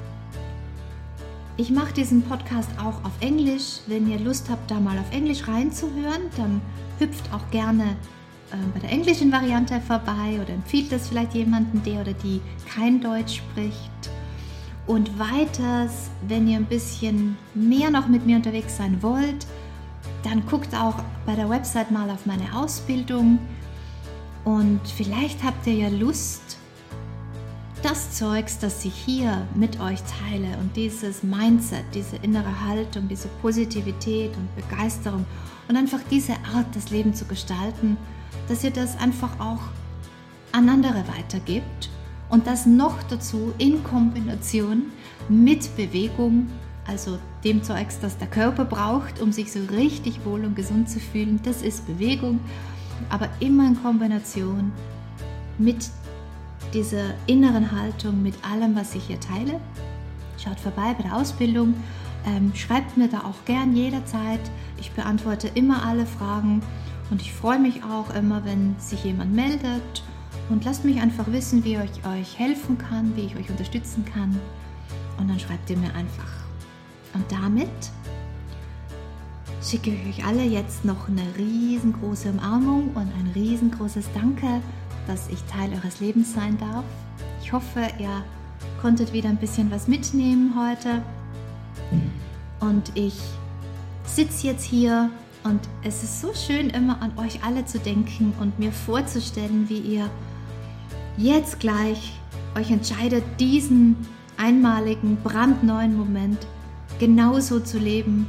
ich 1.57 1.71
mache 1.71 1.95
diesen 1.95 2.23
Podcast 2.23 2.71
auch 2.79 3.05
auf 3.05 3.13
Englisch. 3.21 3.81
Wenn 3.87 4.11
ihr 4.11 4.19
Lust 4.19 4.51
habt, 4.51 4.71
da 4.71 4.79
mal 4.79 4.99
auf 4.99 5.11
Englisch 5.11 5.49
reinzuhören, 5.49 6.23
dann 6.37 6.61
hüpft 6.99 7.33
auch 7.33 7.51
gerne 7.51 7.97
äh, 8.53 8.57
bei 8.75 8.81
der 8.81 8.91
englischen 8.91 9.33
Variante 9.33 9.81
vorbei 9.81 10.39
oder 10.41 10.51
empfiehlt 10.51 10.93
es 10.93 11.09
vielleicht 11.09 11.35
jemanden, 11.35 11.83
der 11.83 12.03
oder 12.03 12.13
die 12.13 12.41
kein 12.69 13.01
Deutsch 13.01 13.39
spricht. 13.39 14.11
Und 14.87 15.19
weiters, 15.19 16.11
wenn 16.29 16.47
ihr 16.47 16.59
ein 16.59 16.67
bisschen 16.67 17.37
mehr 17.55 17.91
noch 17.91 18.07
mit 18.07 18.25
mir 18.25 18.37
unterwegs 18.37 18.77
sein 18.77 19.03
wollt, 19.03 19.47
dann 20.23 20.47
guckt 20.47 20.75
auch 20.75 21.03
bei 21.25 21.35
der 21.35 21.49
Website 21.51 21.91
mal 21.91 22.09
auf 22.11 22.27
meine 22.27 22.55
Ausbildung. 22.55 23.39
Und 24.47 24.81
vielleicht 24.97 25.43
habt 25.43 25.67
ihr 25.67 25.75
ja 25.75 25.89
Lust, 25.89 26.57
das 27.83 28.13
Zeugs, 28.13 28.61
das 28.61 28.85
ich 28.85 28.95
hier 28.95 29.45
mit 29.57 29.81
euch 29.81 29.99
teile 30.05 30.57
und 30.61 30.77
dieses 30.77 31.25
Mindset, 31.25 31.85
diese 31.93 32.15
innere 32.23 32.65
Haltung, 32.65 33.09
diese 33.09 33.27
Positivität 33.43 34.31
und 34.37 34.55
Begeisterung 34.55 35.27
und 35.67 35.77
einfach 35.77 35.99
diese 36.13 36.35
Art, 36.55 36.67
das 36.75 36.91
Leben 36.91 37.13
zu 37.13 37.25
gestalten, 37.25 37.97
dass 38.49 38.63
ihr 38.63 38.71
das 38.71 38.97
einfach 38.99 39.41
auch 39.41 39.63
an 40.53 40.69
andere 40.69 41.03
weitergibt 41.17 41.91
und 42.29 42.47
das 42.47 42.67
noch 42.67 43.03
dazu 43.03 43.53
in 43.59 43.83
Kombination 43.83 44.93
mit 45.29 45.77
Bewegung, 45.77 46.47
also 46.87 47.19
dem 47.43 47.65
Zeugs, 47.65 47.99
das 47.99 48.17
der 48.17 48.29
Körper 48.29 48.65
braucht, 48.65 49.21
um 49.21 49.33
sich 49.33 49.51
so 49.53 49.59
richtig 49.73 50.25
wohl 50.25 50.45
und 50.45 50.55
gesund 50.55 50.89
zu 50.89 51.01
fühlen. 51.01 51.41
Das 51.43 51.63
ist 51.63 51.85
Bewegung, 51.85 52.39
aber 53.09 53.29
immer 53.41 53.67
in 53.67 53.83
Kombination 53.83 54.73
mit 55.59 55.91
dieser 56.75 57.15
inneren 57.27 57.73
Haltung, 57.73 58.23
mit 58.23 58.35
allem, 58.45 58.77
was 58.77 58.95
ich 58.95 59.05
hier 59.05 59.21
teile. 59.21 59.61
Schaut 60.43 60.61
vorbei 60.61 60.95
bei 60.97 61.05
der 61.05 61.17
Ausbildung, 61.17 61.75
ähm, 62.27 62.53
schreibt 62.55 62.97
mir 62.97 63.09
da 63.09 63.21
auch 63.21 63.45
gern 63.45 63.75
jederzeit. 63.75 64.41
Ich 64.79 64.91
beantworte 64.93 65.49
immer 65.49 65.85
alle 65.85 66.07
Fragen 66.07 66.63
und 67.11 67.23
ich 67.23 67.33
freue 67.33 67.59
mich 67.59 67.83
auch 67.85 68.15
immer, 68.15 68.45
wenn 68.45 68.75
sich 68.79 69.05
jemand 69.05 69.35
meldet 69.35 70.03
und 70.49 70.65
lasst 70.65 70.85
mich 70.85 71.01
einfach 71.01 71.27
wissen, 71.29 71.65
wie 71.65 71.77
ich 71.77 72.07
euch 72.07 72.39
helfen 72.39 72.79
kann, 72.79 73.15
wie 73.17 73.23
ich 73.23 73.37
euch 73.37 73.51
unterstützen 73.51 74.05
kann. 74.05 74.39
Und 75.19 75.29
dann 75.29 75.39
schreibt 75.39 75.71
ihr 75.71 75.79
mir 75.79 75.95
einfach. 75.95 76.29
Und 77.15 77.25
damit 77.31 77.69
schicke 79.63 79.91
ich 79.91 80.19
euch 80.19 80.25
alle 80.25 80.43
jetzt 80.43 80.85
noch 80.85 81.09
eine 81.09 81.25
riesengroße 81.37 82.31
Umarmung 82.31 82.91
und 82.95 83.13
ein 83.19 83.31
riesengroßes 83.35 84.07
Danke, 84.15 84.61
dass 85.07 85.29
ich 85.29 85.43
Teil 85.45 85.71
eures 85.73 86.01
Lebens 86.01 86.35
sein 86.35 86.59
darf. 86.59 86.85
Ich 87.43 87.53
hoffe, 87.53 87.81
ihr 87.99 88.25
konntet 88.81 89.13
wieder 89.13 89.29
ein 89.29 89.37
bisschen 89.37 89.71
was 89.71 89.89
mitnehmen 89.89 90.55
heute. 90.57 91.03
Und 92.61 92.91
ich 92.95 93.15
sitze 94.05 94.49
jetzt 94.49 94.65
hier 94.65 95.11
und 95.45 95.61
es 95.83 96.03
ist 96.03 96.21
so 96.21 96.33
schön, 96.35 96.71
immer 96.71 97.01
an 97.03 97.13
euch 97.19 97.45
alle 97.45 97.65
zu 97.65 97.79
denken 97.79 98.33
und 98.41 98.59
mir 98.59 98.73
vorzustellen, 98.73 99.69
wie 99.69 99.79
ihr 99.79 100.11
jetzt 101.17 101.61
gleich 101.61 102.19
euch 102.57 102.71
entscheidet, 102.71 103.23
diesen 103.39 103.97
einmaligen, 104.37 105.19
brandneuen 105.23 105.97
Moment 105.97 106.39
genauso 106.99 107.61
zu 107.61 107.79
leben, 107.79 108.27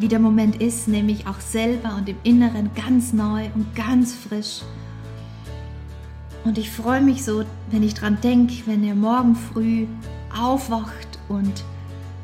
wie 0.00 0.08
der 0.08 0.18
Moment 0.18 0.60
ist, 0.60 0.88
nämlich 0.88 1.26
auch 1.26 1.40
selber 1.40 1.94
und 1.96 2.08
im 2.08 2.16
Inneren 2.22 2.70
ganz 2.74 3.12
neu 3.12 3.46
und 3.54 3.74
ganz 3.76 4.14
frisch. 4.14 4.62
Und 6.44 6.56
ich 6.56 6.70
freue 6.70 7.02
mich 7.02 7.22
so, 7.22 7.44
wenn 7.70 7.82
ich 7.82 7.94
dran 7.94 8.18
denke, 8.22 8.54
wenn 8.64 8.82
ihr 8.82 8.94
morgen 8.94 9.36
früh 9.36 9.86
aufwacht 10.34 11.18
und 11.28 11.64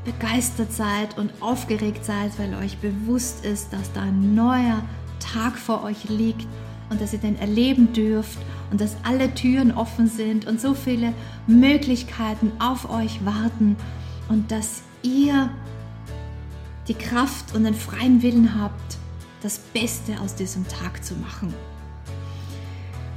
begeistert 0.06 0.72
seid 0.72 1.18
und 1.18 1.30
aufgeregt 1.40 2.04
seid, 2.04 2.38
weil 2.38 2.54
euch 2.54 2.78
bewusst 2.78 3.44
ist, 3.44 3.72
dass 3.72 3.92
da 3.92 4.02
ein 4.02 4.34
neuer 4.34 4.82
Tag 5.18 5.58
vor 5.58 5.84
euch 5.84 6.08
liegt 6.08 6.46
und 6.88 7.00
dass 7.00 7.12
ihr 7.12 7.18
den 7.18 7.38
erleben 7.38 7.92
dürft 7.92 8.38
und 8.70 8.80
dass 8.80 8.96
alle 9.02 9.34
Türen 9.34 9.72
offen 9.72 10.06
sind 10.06 10.46
und 10.46 10.60
so 10.60 10.72
viele 10.72 11.12
Möglichkeiten 11.46 12.52
auf 12.58 12.88
euch 12.88 13.24
warten 13.24 13.76
und 14.28 14.50
dass 14.50 14.82
ihr 15.02 15.50
die 16.88 16.94
Kraft 16.94 17.54
und 17.54 17.64
den 17.64 17.74
freien 17.74 18.22
Willen 18.22 18.60
habt, 18.60 18.98
das 19.42 19.58
Beste 19.58 20.20
aus 20.20 20.34
diesem 20.34 20.66
Tag 20.68 21.04
zu 21.04 21.14
machen. 21.14 21.54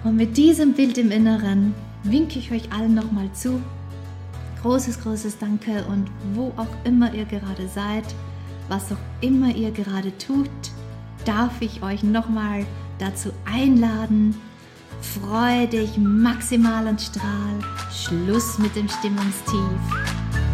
Und 0.03 0.15
mit 0.15 0.38
diesem 0.38 0.73
Bild 0.73 0.97
im 0.97 1.12
Inneren 1.12 1.73
winke 2.03 2.39
ich 2.39 2.51
euch 2.51 2.71
allen 2.71 2.93
nochmal 2.93 3.32
zu. 3.34 3.62
Großes, 4.62 5.01
großes 5.01 5.38
Danke 5.38 5.86
und 5.86 6.10
wo 6.34 6.53
auch 6.58 6.67
immer 6.84 7.13
ihr 7.13 7.25
gerade 7.25 7.67
seid, 7.67 8.03
was 8.67 8.91
auch 8.91 8.97
immer 9.21 9.55
ihr 9.55 9.71
gerade 9.71 10.17
tut, 10.17 10.49
darf 11.25 11.62
ich 11.62 11.82
euch 11.82 12.03
nochmal 12.03 12.65
dazu 12.97 13.32
einladen, 13.45 14.36
Freu 15.01 15.65
dich 15.67 15.97
maximal 15.97 16.86
und 16.88 17.01
strahl. 17.01 17.60
Schluss 17.91 18.58
mit 18.60 18.75
dem 18.75 18.88
Stimmungstief. 18.89 19.79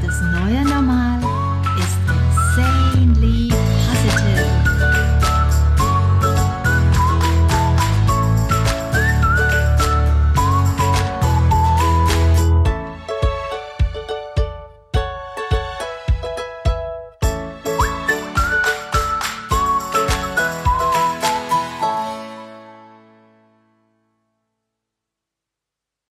Das 0.06 0.22
neue 0.22 0.64
Normal 0.64 1.25